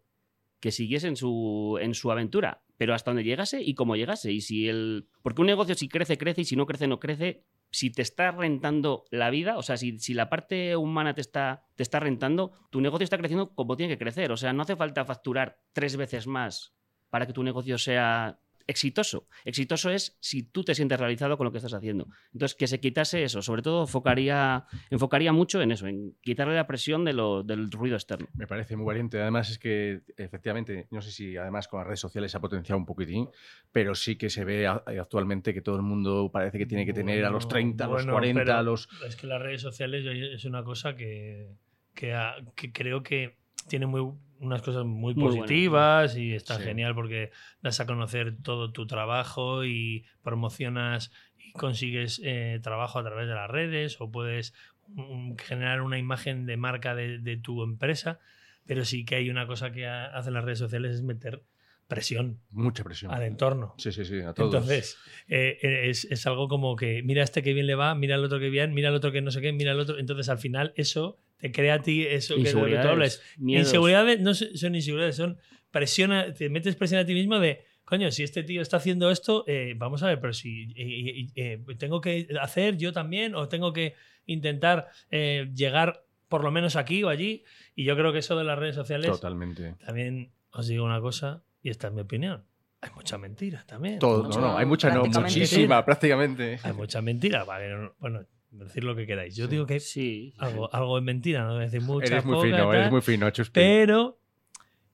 que 0.60 0.70
siguiese 0.70 1.08
en 1.08 1.16
su, 1.16 1.78
en 1.78 1.92
su 1.92 2.10
aventura, 2.10 2.62
pero 2.78 2.94
hasta 2.94 3.10
donde 3.10 3.24
llegase 3.24 3.60
y 3.60 3.74
cómo 3.74 3.96
llegase. 3.96 4.32
Y 4.32 4.40
si 4.40 4.66
el. 4.66 5.10
Porque 5.20 5.42
un 5.42 5.46
negocio, 5.48 5.74
si 5.74 5.90
crece, 5.90 6.16
crece, 6.16 6.40
y 6.40 6.44
si 6.46 6.56
no 6.56 6.64
crece, 6.64 6.86
no 6.86 7.00
crece. 7.00 7.44
Si 7.70 7.90
te 7.90 8.00
está 8.00 8.30
rentando 8.30 9.04
la 9.10 9.28
vida, 9.28 9.58
o 9.58 9.62
sea, 9.62 9.76
si, 9.76 9.98
si 9.98 10.14
la 10.14 10.30
parte 10.30 10.74
humana 10.74 11.12
te 11.12 11.20
está, 11.20 11.66
te 11.76 11.82
está 11.82 12.00
rentando, 12.00 12.52
tu 12.70 12.80
negocio 12.80 13.04
está 13.04 13.18
creciendo 13.18 13.54
como 13.54 13.76
tiene 13.76 13.92
que 13.92 14.02
crecer. 14.02 14.32
O 14.32 14.38
sea, 14.38 14.54
no 14.54 14.62
hace 14.62 14.74
falta 14.74 15.04
facturar 15.04 15.60
tres 15.74 15.98
veces 15.98 16.26
más 16.28 16.72
para 17.10 17.26
que 17.26 17.34
tu 17.34 17.42
negocio 17.42 17.76
sea 17.76 18.40
exitoso. 18.66 19.26
Exitoso 19.44 19.90
es 19.90 20.16
si 20.20 20.42
tú 20.42 20.62
te 20.64 20.74
sientes 20.74 20.98
realizado 20.98 21.36
con 21.36 21.44
lo 21.44 21.52
que 21.52 21.58
estás 21.58 21.74
haciendo. 21.74 22.06
Entonces, 22.32 22.54
que 22.56 22.66
se 22.66 22.80
quitase 22.80 23.22
eso. 23.24 23.42
Sobre 23.42 23.62
todo, 23.62 23.82
enfocaría, 23.82 24.64
enfocaría 24.90 25.32
mucho 25.32 25.60
en 25.62 25.72
eso, 25.72 25.86
en 25.86 26.14
quitarle 26.20 26.54
la 26.54 26.66
presión 26.66 27.04
de 27.04 27.12
lo- 27.12 27.42
del 27.42 27.70
ruido 27.70 27.96
externo. 27.96 28.26
Me 28.34 28.46
parece 28.46 28.76
muy 28.76 28.86
valiente. 28.86 29.20
Además, 29.20 29.50
es 29.50 29.58
que 29.58 30.02
efectivamente, 30.16 30.86
no 30.90 31.00
sé 31.02 31.10
si 31.10 31.36
además 31.36 31.68
con 31.68 31.78
las 31.80 31.86
redes 31.86 32.00
sociales 32.00 32.30
se 32.30 32.36
ha 32.36 32.40
potenciado 32.40 32.78
un 32.78 32.86
poquitín, 32.86 33.28
pero 33.72 33.94
sí 33.94 34.16
que 34.16 34.30
se 34.30 34.44
ve 34.44 34.66
a- 34.66 34.82
actualmente 34.86 35.52
que 35.54 35.60
todo 35.62 35.76
el 35.76 35.82
mundo 35.82 36.30
parece 36.32 36.58
que 36.58 36.66
tiene 36.66 36.86
que 36.86 36.92
tener 36.92 37.24
a 37.24 37.30
los 37.30 37.48
30, 37.48 37.84
a 37.84 37.88
los 37.88 37.96
Bueno, 38.02 38.12
40, 38.12 38.40
pero 38.40 38.54
a 38.56 38.62
los. 38.62 38.88
Es 39.06 39.16
que 39.16 39.26
las 39.26 39.40
redes 39.40 39.60
sociales 39.62 40.04
es 40.06 40.44
una 40.44 40.62
cosa 40.62 40.94
que, 40.96 41.48
que, 41.94 42.14
ha- 42.14 42.36
que 42.54 42.72
creo 42.72 43.02
que 43.02 43.39
tiene 43.68 43.86
muy, 43.86 44.12
unas 44.40 44.62
cosas 44.62 44.84
muy, 44.84 45.14
positivas 45.14 46.16
y 46.16 46.34
está 46.34 46.56
Sí. 46.56 46.62
genial 46.64 46.94
porque 46.94 47.30
das 47.62 47.80
a 47.80 47.86
conocer 47.86 48.36
todo 48.42 48.72
tu 48.72 48.86
trabajo 48.86 49.64
y 49.64 50.04
promocionas 50.22 51.12
y 51.38 51.52
consigues 51.52 52.20
eh, 52.24 52.58
trabajo 52.62 52.98
a 52.98 53.04
través 53.04 53.28
de 53.28 53.34
las 53.34 53.50
redes 53.50 54.00
o 54.00 54.10
puedes 54.10 54.54
mm, 54.88 55.34
generar 55.36 55.82
una 55.82 55.98
imagen 55.98 56.46
de 56.46 56.56
marca 56.56 56.94
de, 56.94 57.18
de 57.18 57.36
tu 57.36 57.62
empresa, 57.62 58.18
pero 58.66 58.84
sí 58.84 59.04
que 59.04 59.16
hay 59.16 59.30
una 59.30 59.46
cosa 59.46 59.72
que 59.72 59.86
ha- 59.86 60.06
hacen 60.06 60.34
las 60.34 60.44
redes 60.44 60.58
sociales 60.58 60.94
es 60.94 61.02
meter 61.02 61.42
presión 61.86 62.40
Mucha 62.50 62.84
presión. 62.84 63.10
al 63.12 63.22
entorno. 63.24 63.74
Sí, 63.78 63.90
sí, 63.92 64.04
sí, 64.04 64.20
a 64.20 64.32
todos. 64.32 64.54
Entonces, 64.54 64.96
eh, 65.28 65.58
eh, 65.60 65.90
es, 65.90 66.04
es 66.04 66.24
algo 66.26 66.46
como 66.48 66.76
que 66.76 67.02
mira 67.02 67.22
este 67.24 67.42
que 67.42 67.52
bien 67.52 67.66
le 67.66 67.74
va, 67.74 67.94
mira 67.96 68.14
el 68.14 68.24
otro 68.24 68.38
que 68.38 68.48
bien, 68.48 68.72
mira 68.74 68.88
el 68.90 68.94
otro 68.94 69.10
que 69.12 69.20
no 69.22 69.30
sé 69.32 69.40
qué, 69.40 69.52
mira 69.52 69.72
el 69.72 69.80
otro. 69.80 69.98
Entonces, 69.98 70.28
al 70.28 70.38
final, 70.38 70.72
eso 70.76 71.18
te 71.40 71.50
crea 71.52 71.74
a 71.74 71.82
ti 71.82 72.06
eso 72.06 72.34
que 72.36 72.42
de 72.44 72.52
lo 72.52 72.60
que 72.60 72.66
tú 72.66 72.66
Inseguridades, 72.68 72.90
hablas. 72.90 73.22
miedos. 73.38 73.66
Inseguridades 73.66 74.20
no 74.20 74.34
son 74.34 74.74
inseguridades, 74.74 75.16
son 75.16 75.38
presión, 75.70 76.12
a- 76.12 76.32
te 76.34 76.48
metes 76.50 76.76
presión 76.76 77.00
a 77.00 77.04
ti 77.06 77.14
mismo 77.14 77.38
de, 77.38 77.64
coño, 77.84 78.10
si 78.10 78.22
este 78.22 78.42
tío 78.42 78.62
está 78.62 78.76
haciendo 78.78 79.10
esto, 79.10 79.44
eh, 79.46 79.74
vamos 79.76 80.02
a 80.02 80.06
ver, 80.08 80.20
pero 80.20 80.32
si 80.32 80.72
eh, 80.76 81.26
eh, 81.34 81.60
tengo 81.78 82.00
que 82.00 82.28
hacer 82.40 82.76
yo 82.76 82.92
también 82.92 83.34
o 83.34 83.48
tengo 83.48 83.72
que 83.72 83.94
intentar 84.26 84.88
eh, 85.10 85.50
llegar 85.54 86.04
por 86.28 86.44
lo 86.44 86.50
menos 86.52 86.76
aquí 86.76 87.02
o 87.02 87.08
allí. 87.08 87.42
Y 87.74 87.84
yo 87.84 87.96
creo 87.96 88.12
que 88.12 88.18
eso 88.20 88.36
de 88.38 88.44
las 88.44 88.58
redes 88.58 88.74
sociales, 88.76 89.10
Totalmente. 89.10 89.74
también 89.84 90.30
os 90.52 90.68
digo 90.68 90.84
una 90.84 91.00
cosa, 91.00 91.42
y 91.62 91.70
esta 91.70 91.88
es 91.88 91.92
mi 91.94 92.02
opinión. 92.02 92.44
Hay 92.82 92.90
mucha 92.94 93.18
mentira 93.18 93.64
también. 93.66 93.98
Todo, 93.98 94.22
no, 94.28 94.40
no, 94.40 94.56
hay 94.56 94.64
mucha, 94.66 94.90
no, 94.94 95.04
muchísima, 95.04 95.84
prácticamente. 95.84 96.58
Hay 96.62 96.72
mucha 96.72 97.02
mentira. 97.02 97.44
Vale, 97.44 97.68
no- 97.70 97.94
bueno, 97.98 98.24
decir 98.50 98.84
lo 98.84 98.96
que 98.96 99.06
queráis. 99.06 99.36
Yo 99.36 99.46
digo 99.46 99.66
que 99.66 99.80
Sí. 99.80 100.34
algo, 100.38 100.72
algo 100.74 100.98
es 100.98 101.04
mentira, 101.04 101.44
no 101.44 101.54
voy 101.54 101.62
a 101.62 101.64
decir 101.64 101.80
mucha, 101.82 102.06
Eres 102.06 102.24
muy 102.24 102.34
poca, 102.34 102.46
fino, 102.46 102.56
tal, 102.56 102.74
eres 102.74 102.90
muy 102.90 103.00
fino, 103.00 103.30
Chuspi. 103.30 103.52
Pero 103.54 104.20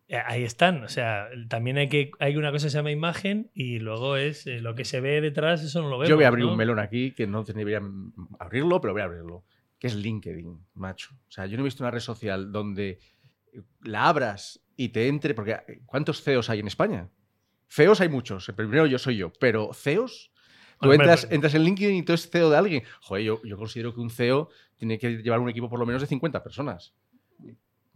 eh, 0.08 0.18
ahí 0.24 0.44
están. 0.44 0.84
O 0.84 0.88
sea, 0.88 1.28
también 1.48 1.78
hay 1.78 1.88
que 1.88 2.10
hay 2.20 2.36
una 2.36 2.50
cosa 2.52 2.66
que 2.66 2.70
se 2.70 2.76
llama 2.78 2.90
imagen 2.90 3.50
y 3.54 3.78
luego 3.78 4.16
es 4.16 4.46
eh, 4.46 4.60
lo 4.60 4.74
que 4.74 4.84
se 4.84 5.00
ve 5.00 5.20
detrás, 5.20 5.62
eso 5.62 5.82
no 5.82 5.88
lo 5.88 5.98
vemos. 5.98 6.08
Yo 6.08 6.16
voy 6.16 6.24
a 6.24 6.28
abrir 6.28 6.44
¿no? 6.44 6.52
un 6.52 6.56
melón 6.56 6.78
aquí 6.78 7.12
que 7.12 7.26
no 7.26 7.42
debería 7.44 7.80
abrirlo, 8.38 8.80
pero 8.80 8.92
voy 8.92 9.02
a 9.02 9.06
abrirlo. 9.06 9.44
Que 9.78 9.88
es 9.88 9.94
LinkedIn, 9.94 10.58
macho. 10.74 11.10
O 11.28 11.30
sea, 11.30 11.46
yo 11.46 11.56
no 11.56 11.62
he 11.62 11.64
visto 11.64 11.82
una 11.82 11.90
red 11.90 12.00
social 12.00 12.50
donde 12.50 12.98
la 13.82 14.08
abras 14.08 14.62
y 14.76 14.88
te 14.90 15.08
entre. 15.08 15.34
Porque 15.34 15.52
eh, 15.52 15.80
¿cuántos 15.86 16.22
CEOs 16.22 16.50
hay 16.50 16.60
en 16.60 16.66
España? 16.66 17.10
CEOs 17.68 18.00
hay 18.00 18.08
muchos. 18.08 18.48
El 18.48 18.54
primero 18.54 18.86
yo 18.86 18.98
soy 18.98 19.16
yo. 19.16 19.32
Pero 19.40 19.72
CEOs. 19.74 20.30
Tú 20.80 20.92
entras, 20.92 21.22
pero- 21.24 21.34
entras 21.34 21.54
en 21.54 21.62
LinkedIn 21.64 21.96
y 21.96 22.02
tú 22.02 22.12
eres 22.12 22.28
CEO 22.30 22.50
de 22.50 22.56
alguien. 22.56 22.82
Joder, 23.00 23.24
yo, 23.24 23.40
yo 23.44 23.56
considero 23.56 23.94
que 23.94 24.00
un 24.00 24.10
CEO 24.10 24.48
tiene 24.76 24.98
que 24.98 25.18
llevar 25.22 25.40
un 25.40 25.48
equipo 25.48 25.68
por 25.70 25.78
lo 25.78 25.86
menos 25.86 26.02
de 26.02 26.06
50 26.08 26.42
personas. 26.42 26.92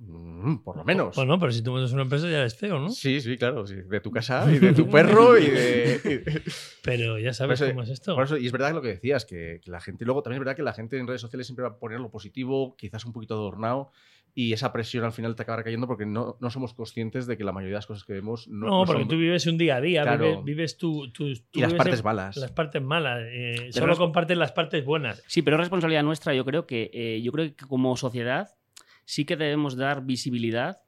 Mm, 0.03 0.57
por 0.65 0.79
lo 0.79 0.85
menos. 0.85 1.15
Bueno, 1.15 1.39
pero 1.39 1.53
si 1.53 1.61
tú 1.63 1.73
montas 1.73 1.93
una 1.93 2.03
empresa 2.03 2.27
ya 2.27 2.39
eres 2.39 2.57
feo, 2.57 2.79
¿no? 2.79 2.89
Sí, 2.89 3.21
sí, 3.21 3.37
claro. 3.37 3.67
sí, 3.67 3.75
De 3.75 4.01
tu 4.01 4.11
casa 4.11 4.51
y 4.51 4.59
de 4.59 4.73
tu 4.73 4.89
perro 4.89 5.37
y 5.39 5.45
de. 5.51 6.01
y 6.03 6.09
de- 6.25 6.43
Pero 6.83 7.19
ya 7.19 7.35
sabes 7.35 7.61
eso- 7.61 7.69
cómo 7.71 7.83
es 7.83 7.91
esto. 7.91 8.15
Por 8.15 8.25
eso, 8.25 8.39
y 8.39 8.47
es 8.47 8.53
verdad 8.53 8.73
lo 8.73 8.81
que 8.81 8.89
decías, 8.89 9.27
que, 9.27 9.61
que 9.63 9.71
la 9.71 9.79
gente, 9.79 10.07
luego 10.07 10.23
también 10.23 10.37
es 10.37 10.41
verdad 10.47 10.57
que 10.57 10.63
la 10.63 10.73
gente 10.73 10.97
en 10.99 11.07
redes 11.07 11.21
sociales 11.21 11.47
siempre 11.47 11.65
va 11.65 11.73
a 11.73 11.79
poner 11.79 12.01
lo 12.01 12.11
positivo, 12.11 12.75
quizás 12.79 13.05
un 13.05 13.13
poquito 13.13 13.35
adornado, 13.35 13.91
y 14.35 14.53
esa 14.53 14.73
presión 14.73 15.05
al 15.05 15.13
final 15.13 15.35
te 15.35 15.43
acaba 15.43 15.63
cayendo 15.63 15.87
porque 15.87 16.07
no, 16.07 16.37
no 16.41 16.51
somos 16.51 16.73
conscientes 16.75 17.27
de 17.27 17.37
que 17.37 17.45
la 17.45 17.53
mayoría 17.53 17.75
de 17.75 17.79
las 17.79 17.87
cosas 17.87 18.05
que 18.05 18.13
vemos 18.13 18.47
no, 18.49 18.67
no, 18.67 18.79
no 18.81 18.85
porque 18.87 19.03
son- 19.03 19.09
tú 19.09 19.17
vives 19.17 19.47
un 19.47 19.59
día 19.59 19.77
a 19.77 19.81
día, 19.81 20.03
Claro. 20.03 20.25
vives, 20.25 20.45
vives 20.45 20.77
tu, 20.77 21.11
tu- 21.13 21.35
tú 21.35 21.59
Y 21.59 21.61
las 21.61 21.71
vives 21.73 21.79
partes 21.79 21.99
en- 22.01 22.05
malas. 22.05 22.37
Las 22.37 22.53
partes 22.53 22.83
malas. 22.83 23.21
eh, 23.31 23.69
solo 23.73 23.97
compartes 23.97 24.37
las 24.39 24.53
partes 24.53 24.85
buenas. 24.85 25.23
Sí, 25.27 25.43
pero 25.43 25.57
es 25.57 25.61
responsabilidad 25.61 26.03
nuestra. 26.05 26.33
Yo 26.35 26.45
creo 26.45 26.67
que, 26.67 26.91
eh, 26.95 27.21
yo 27.23 27.33
creo 27.33 27.55
que 27.57 27.67
como 27.67 27.97
sociedad 27.97 28.49
sí 29.05 29.25
que 29.25 29.37
debemos 29.37 29.77
dar 29.77 30.05
visibilidad. 30.05 30.79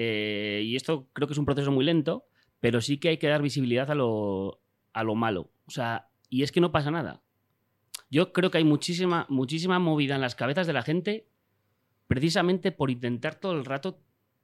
eh, 0.00 0.62
y 0.64 0.76
esto 0.76 1.08
creo 1.12 1.26
que 1.26 1.32
es 1.32 1.38
un 1.38 1.44
proceso 1.44 1.72
muy 1.72 1.84
lento, 1.84 2.24
pero 2.60 2.80
sí 2.80 2.98
que 2.98 3.08
hay 3.10 3.16
que 3.18 3.26
dar 3.28 3.42
visibilidad 3.42 3.90
a 3.90 3.94
lo, 3.96 4.60
a 4.92 5.02
lo 5.04 5.14
malo. 5.14 5.50
O 5.66 5.70
sea, 5.72 6.08
y 6.30 6.42
es 6.44 6.52
que 6.52 6.60
no 6.60 6.70
pasa 6.72 6.90
nada. 6.92 7.20
Yo 8.10 8.32
creo 8.32 8.50
que 8.50 8.58
hay 8.58 8.64
muchísima, 8.64 9.26
muchísima 9.28 9.78
movida 9.78 10.14
en 10.14 10.20
las 10.20 10.34
cabezas 10.34 10.66
de 10.66 10.72
la 10.72 10.82
gente 10.82 11.26
precisamente 12.08 12.72
por 12.72 12.90
intentar 12.90 13.36
todo 13.36 13.52
el 13.52 13.64
rato 13.64 14.00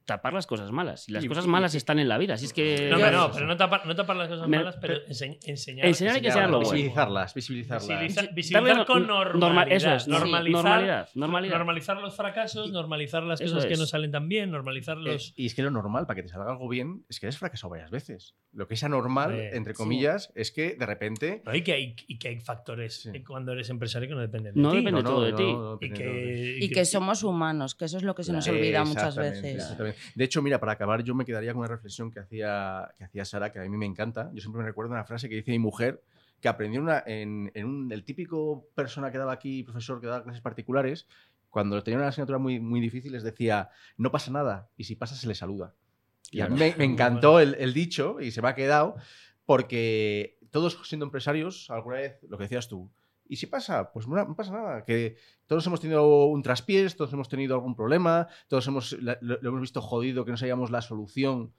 tapar 0.07 0.35
las 0.35 0.47
cosas 0.47 0.71
malas. 0.71 1.09
Y 1.09 1.13
las 1.13 1.25
Y- 1.25 1.29
cosas 1.29 1.47
y- 1.47 1.49
malas 1.49 1.75
están 1.75 1.99
en 1.99 2.09
la 2.11 2.19
vida. 2.19 2.35
Así 2.35 2.45
es 2.45 2.53
que. 2.53 2.89
No, 2.91 2.99
pero 2.99 3.11
no, 3.11 3.33
pero 3.33 3.47
no 3.47 3.57
tapar, 3.57 3.87
no 3.87 3.95
tapar 3.97 4.17
las 4.17 4.29
cosas 4.29 4.47
Me- 4.47 4.59
malas, 4.59 4.77
pero 4.79 4.97
pero- 4.97 5.07
ense- 5.07 5.39
enseñar. 5.47 5.87
Enseñar 5.87 6.15
hay 6.17 6.21
que 6.21 6.27
enseñar 6.27 6.51
lo 6.51 6.59
bueno. 6.59 6.71
Visibilizarlas, 6.73 7.33
visibilizarlas. 7.35 8.35
Visibilizar, 8.35 8.85
con 8.87 9.07
norma- 9.07 9.33
normalidad. 9.33 9.77
eso 9.77 9.95
es, 9.95 10.07
normalizar, 10.07 10.63
normalidad, 10.63 11.09
normalidad. 11.15 11.57
normalizar 11.57 11.97
los 12.03 12.15
fracasos, 12.15 12.71
normalizar 12.71 13.23
las 13.23 13.41
Eso 13.41 13.55
cosas 13.55 13.67
que 13.71 13.77
no 13.79 13.87
salen 13.87 14.11
tan 14.11 14.29
bien, 14.29 14.51
normalizar 14.51 14.99
Eh, 14.99 15.03
los. 15.05 15.33
y 15.37 15.47
es 15.47 15.55
que 15.55 15.63
lo 15.63 15.71
normal, 15.71 16.07
para 16.07 16.17
que 16.17 16.23
te 16.25 16.29
salga 16.29 16.51
algo 16.53 16.69
bien, 16.69 17.07
es 17.09 17.19
que 17.19 17.25
eres 17.25 17.39
fracasado 17.39 17.71
varias 17.71 17.91
veces. 17.91 18.35
Lo 18.55 18.69
que 18.69 18.75
es 18.75 18.85
anormal, 18.85 19.31
Hombre, 19.31 19.57
entre 19.57 19.73
sí. 19.75 19.77
comillas, 19.77 20.31
es 20.37 20.53
que 20.53 20.77
de 20.77 20.87
repente. 20.87 21.43
No, 21.45 21.55
y, 21.55 21.63
que 21.63 21.73
hay, 21.73 21.97
y 22.07 22.19
que 22.19 22.29
hay 22.29 22.41
factores 22.41 23.03
Sí. 23.03 23.11
eh, 23.13 23.25
cuando 23.25 23.53
eres 23.53 23.69
empresario 23.69 24.09
que 24.09 24.15
no 24.15 24.21
dependen 24.21 24.55
de 24.55 24.61
No 24.61 24.71
ti. 24.71 24.77
depende 24.77 25.03
todo 25.03 25.23
de 25.23 25.33
ti. 25.33 25.43
y 25.43 25.47
depende 25.47 25.55
todo 25.57 25.79
de 25.79 25.89
ti. 25.89 25.93
que, 25.95 26.59
Y 26.65 26.69
que 26.71 26.85
somos 26.85 27.23
humanos, 27.25 27.75
que 27.75 27.85
eso 27.87 27.97
es 27.97 28.03
lo 28.05 28.15
que 28.15 28.23
se 28.23 28.33
nos 28.33 28.47
olvida 28.49 28.85
muchas 28.85 29.17
veces. 29.17 29.77
De 30.15 30.25
hecho, 30.25 30.41
mira, 30.43 30.61
para 30.61 30.73
acabar, 30.73 31.03
yo 31.03 31.15
me 31.15 31.25
quedaría 31.25 31.53
con 31.53 31.61
una 31.61 31.69
reflexión 31.69 32.11
que 32.11 32.21
hacía, 32.21 32.89
que 32.97 33.05
hacía 33.05 33.25
Sara, 33.25 33.51
que 33.53 33.59
a 33.59 33.63
mí 33.63 33.77
me 33.77 33.87
encanta. 33.87 34.31
Yo 34.33 34.41
siempre 34.41 34.61
me 34.63 34.67
recuerdo 34.69 34.93
una 34.93 35.05
frase 35.05 35.29
que 35.29 35.35
dice 35.37 35.51
mi 35.51 35.59
mujer, 35.59 36.03
que 36.41 36.49
aprendió 36.49 36.81
una, 36.81 37.03
en, 37.07 37.51
en 37.55 37.67
un, 37.67 37.91
el 37.93 38.05
típico 38.05 38.69
persona 38.75 39.11
que 39.11 39.19
daba 39.19 39.33
aquí, 39.33 39.63
profesor 39.63 40.01
que 40.01 40.07
daba 40.07 40.23
clases 40.23 40.43
particulares, 40.43 41.07
cuando 41.49 41.83
tenía 41.83 41.99
una 41.99 42.09
asignatura 42.09 42.39
muy, 42.39 42.61
muy 42.61 42.81
difícil, 42.81 43.13
les 43.13 43.23
decía, 43.23 43.71
no 43.97 44.11
pasa 44.11 44.31
nada, 44.31 44.69
y 44.77 44.85
si 44.85 44.95
pasa, 44.97 45.15
se 45.15 45.27
le 45.27 45.35
saluda. 45.35 45.73
Y 46.31 46.41
a 46.41 46.49
mí 46.49 46.59
me, 46.59 46.75
me 46.77 46.85
encantó 46.85 47.39
el, 47.41 47.55
el 47.59 47.73
dicho, 47.73 48.21
y 48.21 48.31
se 48.31 48.43
me 48.43 48.49
ha 48.49 48.55
quedado, 48.55 48.97
porque 49.45 50.39
todos 50.51 50.79
siendo 50.85 51.07
empresarios, 51.07 51.71
alguna 51.71 51.97
vez, 51.97 52.19
lo 52.29 52.39
que 52.39 52.45
decías 52.45 52.69
tú, 52.69 52.91
¿Y 53.27 53.37
si 53.37 53.47
pasa? 53.47 53.91
Pues 53.93 54.07
no, 54.07 54.17
no 54.17 54.37
pasa 54.37 54.53
nada. 54.53 54.85
Que 54.85 55.17
todos 55.47 55.67
hemos 55.67 55.81
tenido 55.81 56.27
un 56.27 56.43
traspiés, 56.43 56.97
todos 56.97 57.13
hemos 57.13 57.29
tenido 57.29 57.55
algún 57.55 57.75
problema, 57.75 58.29
todos 58.49 58.67
hemos, 58.67 58.93
lo 58.93 59.49
hemos 59.49 59.61
visto 59.61 59.81
jodido, 59.81 60.25
que 60.25 60.31
no 60.31 60.37
sabíamos 60.37 60.71
la 60.71 60.83
solución. 60.83 61.53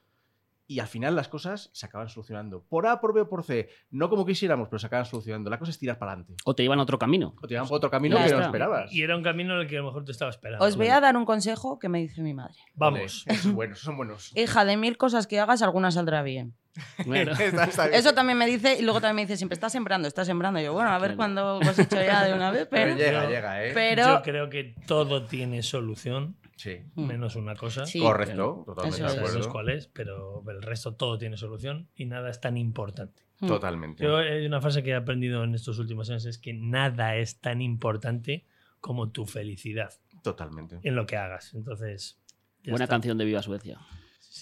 Y 0.68 0.80
al 0.80 0.88
final 0.88 1.16
las 1.16 1.28
cosas 1.28 1.70
se 1.74 1.86
acaban 1.86 2.10
solucionando. 2.10 2.64
Por 2.64 2.88
A, 2.88 3.00
por 3.00 3.14
B 3.14 3.22
o 3.22 3.30
por 3.30 3.44
C. 3.44 3.70
No 3.92 4.10
como 4.10 4.26
quisiéramos, 4.26 4.68
pero 4.68 4.80
se 4.80 4.88
acaban 4.88 5.06
solucionando. 5.06 5.50
La 5.52 5.60
cosa 5.60 5.70
es 5.72 5.78
tirar 5.78 6.00
para 6.00 6.14
adelante. 6.14 6.34
O 6.44 6.56
te 6.56 6.64
llevan 6.64 6.80
a 6.80 6.84
otro 6.84 6.98
camino. 6.98 7.36
O 7.40 7.48
te 7.48 7.54
llevan 7.54 7.68
por 7.68 7.78
otro 7.78 7.92
camino 7.92 8.18
que 8.18 8.32
no 8.32 8.42
esperabas. 8.42 8.92
Y 8.92 9.04
era 9.04 9.16
un 9.16 9.22
camino 9.22 9.54
en 9.56 9.62
el 9.62 9.68
que 9.68 9.76
a 9.78 9.82
lo 9.82 9.86
mejor 9.86 10.06
te 10.06 10.12
estaba 10.12 10.32
esperando. 10.32 10.66
Os 10.66 10.76
voy 10.76 10.88
a 10.88 11.00
dar 11.00 11.16
un 11.18 11.26
consejo 11.26 11.78
que 11.78 11.88
me 11.88 12.00
dice 12.00 12.22
mi 12.24 12.34
madre. 12.34 12.56
Vamos. 12.74 13.24
Esos 13.28 13.52
buenos, 13.54 13.80
son 13.80 13.96
buenos. 13.98 14.32
Hija, 14.36 14.66
de 14.66 14.76
mil 14.78 14.98
cosas 14.98 15.28
que 15.28 15.40
hagas, 15.40 15.62
alguna 15.62 15.92
saldrá 15.92 16.24
bien. 16.24 16.56
Claro. 17.04 17.32
Está- 17.40 17.64
está 17.66 17.84
bien. 17.88 18.00
Eso 18.00 18.14
también 18.16 18.38
me 18.38 18.48
dice, 18.48 18.78
y 18.80 18.82
luego 18.82 19.00
también 19.00 19.16
me 19.18 19.22
dice, 19.22 19.38
siempre 19.38 19.54
estás 19.54 19.72
sembrando, 19.72 20.08
estás 20.08 20.26
sembrando. 20.28 20.60
Y 20.60 20.64
yo, 20.64 20.74
bueno, 20.74 20.90
a 20.90 20.98
ver 20.98 21.16
cuándo 21.16 21.60
hecho 21.62 21.96
ya 22.04 22.24
de 22.26 22.34
una 22.34 22.50
vez, 22.52 22.68
Pero 22.72 22.96
pero... 22.96 22.98
llega, 22.98 23.20
Pero- 23.20 23.30
llega, 23.30 23.66
¿eh? 23.66 23.72
pero- 23.74 24.08
Yo 24.18 24.22
creo 24.24 24.50
que 24.50 24.76
todo 24.88 25.24
tiene 25.26 25.62
solución, 25.64 26.36
Sí. 26.56 26.80
Mm. 26.96 27.06
menos 27.08 27.36
una 27.36 27.56
cosa. 27.56 27.86
Sí, 27.86 28.00
Correcto, 28.00 28.64
totalmente 28.66 29.06
Eso 29.06 29.14
de 29.14 29.20
acuerdo. 29.20 29.52
cuál 29.52 29.70
es, 29.70 29.88
pero 29.88 30.44
el 30.50 30.62
resto 30.62 30.96
todo 30.96 31.18
tiene 31.18 31.36
solución 31.38 31.90
y 31.96 32.06
nada 32.06 32.30
es 32.30 32.40
tan 32.40 32.58
importante. 32.58 33.24
Mm. 33.42 33.48
Totalmente. 33.48 34.04
Yo 34.04 34.18
hay 34.18 34.46
una 34.46 34.62
frase 34.62 34.82
que 34.82 34.92
he 34.92 34.96
aprendido 34.96 35.44
en 35.44 35.54
estos 35.56 35.80
últimos 35.80 36.10
años 36.10 36.26
es 36.26 36.38
que 36.38 36.54
nada 36.54 37.18
es 37.18 37.42
tan 37.42 37.62
importante 37.62 38.46
como 38.80 39.10
tu 39.12 39.26
felicidad 39.26 39.92
Totalmente. 40.24 40.80
en 40.84 40.96
lo 40.96 41.06
que 41.06 41.18
hagas. 41.18 41.54
Entonces, 41.54 42.18
Buena 42.64 42.86
está. 42.86 42.94
canción 42.96 43.18
de 43.18 43.26
Viva 43.26 43.42
Suecia. 43.42 43.80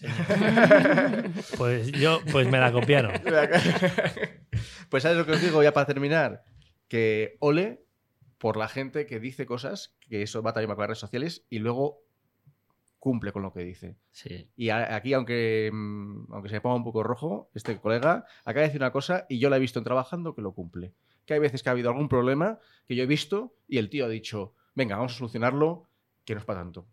Pues 1.58 1.92
yo, 1.92 2.20
pues 2.32 2.48
me 2.50 2.60
la 2.60 2.72
copiaron. 2.72 3.14
pues 4.90 5.04
¿sabes 5.04 5.18
lo 5.18 5.26
que 5.26 5.34
os 5.34 5.42
digo 5.42 5.62
ya 5.64 5.72
para 5.74 5.86
terminar? 5.86 6.44
Que 6.88 7.38
ole 7.40 7.83
por 8.44 8.58
la 8.58 8.68
gente 8.68 9.06
que 9.06 9.22
dice 9.22 9.46
cosas, 9.46 9.96
que 10.02 10.22
eso 10.22 10.42
va 10.44 10.52
también 10.52 10.68
con 10.76 10.78
las 10.80 10.88
redes 10.90 11.00
sociales, 11.00 11.46
y 11.50 11.60
luego 11.60 12.02
cumple 13.00 13.32
con 13.32 13.42
lo 13.42 13.54
que 13.54 13.62
dice. 13.62 13.96
Sí. 14.12 14.50
Y 14.58 14.68
a- 14.68 14.94
aquí, 14.98 15.14
aunque, 15.14 15.70
mm, 15.72 16.26
aunque 16.34 16.50
se 16.50 16.56
me 16.56 16.60
ponga 16.62 16.76
un 16.76 16.84
poco 16.84 17.04
rojo, 17.04 17.50
este 17.54 17.80
colega 17.80 18.26
acaba 18.44 18.64
de 18.64 18.68
decir 18.68 18.82
una 18.82 18.92
cosa 18.92 19.26
y 19.30 19.40
yo 19.40 19.50
la 19.50 19.56
he 19.56 19.60
visto 19.62 19.80
en 19.80 19.86
trabajando 19.86 20.36
que 20.36 20.42
lo 20.42 20.52
cumple. 20.52 20.94
Que 21.26 21.36
hay 21.36 21.40
veces 21.40 21.64
que 21.64 21.70
ha 21.70 21.72
habido 21.72 21.90
algún 21.90 22.10
problema 22.10 22.60
que 22.86 22.98
yo 22.98 23.04
he 23.04 23.08
visto 23.08 23.56
y 23.66 23.78
el 23.78 23.90
tío 23.90 24.04
ha 24.04 24.10
dicho, 24.10 24.54
venga, 24.76 24.98
vamos 24.98 25.14
a 25.14 25.18
solucionarlo, 25.20 25.88
que 26.26 26.34
no 26.34 26.42
es 26.42 26.46
para 26.46 26.60
tanto. 26.60 26.86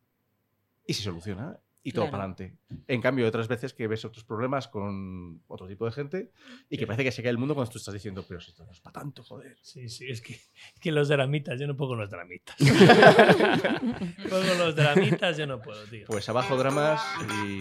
Y 0.86 0.94
se 0.94 1.02
soluciona 1.02 1.58
y 1.82 1.92
todo 1.92 2.04
Claro. 2.04 2.10
para 2.12 2.24
adelante. 2.24 2.58
En 2.88 3.00
cambio, 3.00 3.26
otras 3.26 3.48
veces 3.48 3.72
que 3.72 3.86
ves 3.86 4.04
otros 4.04 4.24
problemas 4.24 4.68
con 4.68 5.42
otro 5.46 5.66
tipo 5.66 5.86
de 5.86 5.92
gente 5.92 6.30
y 6.68 6.76
que 6.76 6.86
parece 6.86 7.04
que 7.04 7.12
se 7.12 7.22
cae 7.22 7.30
el 7.30 7.38
mundo 7.38 7.54
cuando 7.54 7.70
tú 7.72 7.78
estás 7.78 7.94
diciendo, 7.94 8.24
pero 8.28 8.40
si 8.40 8.50
esto 8.50 8.64
no 8.66 8.72
es 8.72 8.80
para 8.80 9.00
tanto, 9.00 9.22
joder. 9.22 9.56
Sí, 9.62 9.88
sí, 9.88 10.06
es 10.10 10.20
que, 10.20 10.34
es 10.34 10.80
que 10.80 10.92
los 10.92 11.08
dramitas, 11.08 11.58
yo 11.58 11.66
no 11.66 11.76
puedo 11.76 11.90
con 11.92 12.00
los 12.00 12.10
dramitas. 12.10 12.54
con 14.28 14.58
los 14.58 14.76
dramitas, 14.76 15.36
yo 15.36 15.46
no 15.46 15.60
puedo, 15.60 15.82
tío. 15.84 16.06
Pues 16.06 16.28
abajo 16.28 16.56
dramas 16.56 17.02
y... 17.46 17.60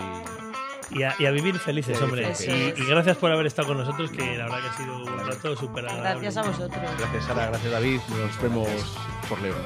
Y 0.92 1.04
a, 1.04 1.14
y 1.20 1.28
a 1.28 1.32
vivir 1.32 1.56
felices, 1.60 1.96
Sí, 2.00 2.04
hombre. 2.04 2.34
Y, 2.40 2.82
y 2.82 2.86
gracias 2.86 3.16
por 3.18 3.32
haber 3.32 3.46
estado 3.46 3.68
con 3.68 3.78
nosotros, 3.78 4.10
que 4.10 4.36
la 4.38 4.46
verdad 4.46 4.60
que 4.62 4.68
ha 4.70 4.74
sido 4.78 4.98
un 5.04 5.20
rato 5.28 5.56
súper 5.56 5.86
agradable. 5.88 6.22
Gracias 6.24 6.38
a 6.38 6.50
vosotros. 6.50 6.82
Gracias 6.98 7.26
Sara, 7.26 7.46
gracias 7.46 7.72
David, 7.72 8.00
nos 8.10 8.42
vemos 8.42 8.98
por 9.30 9.40
León. 9.40 9.62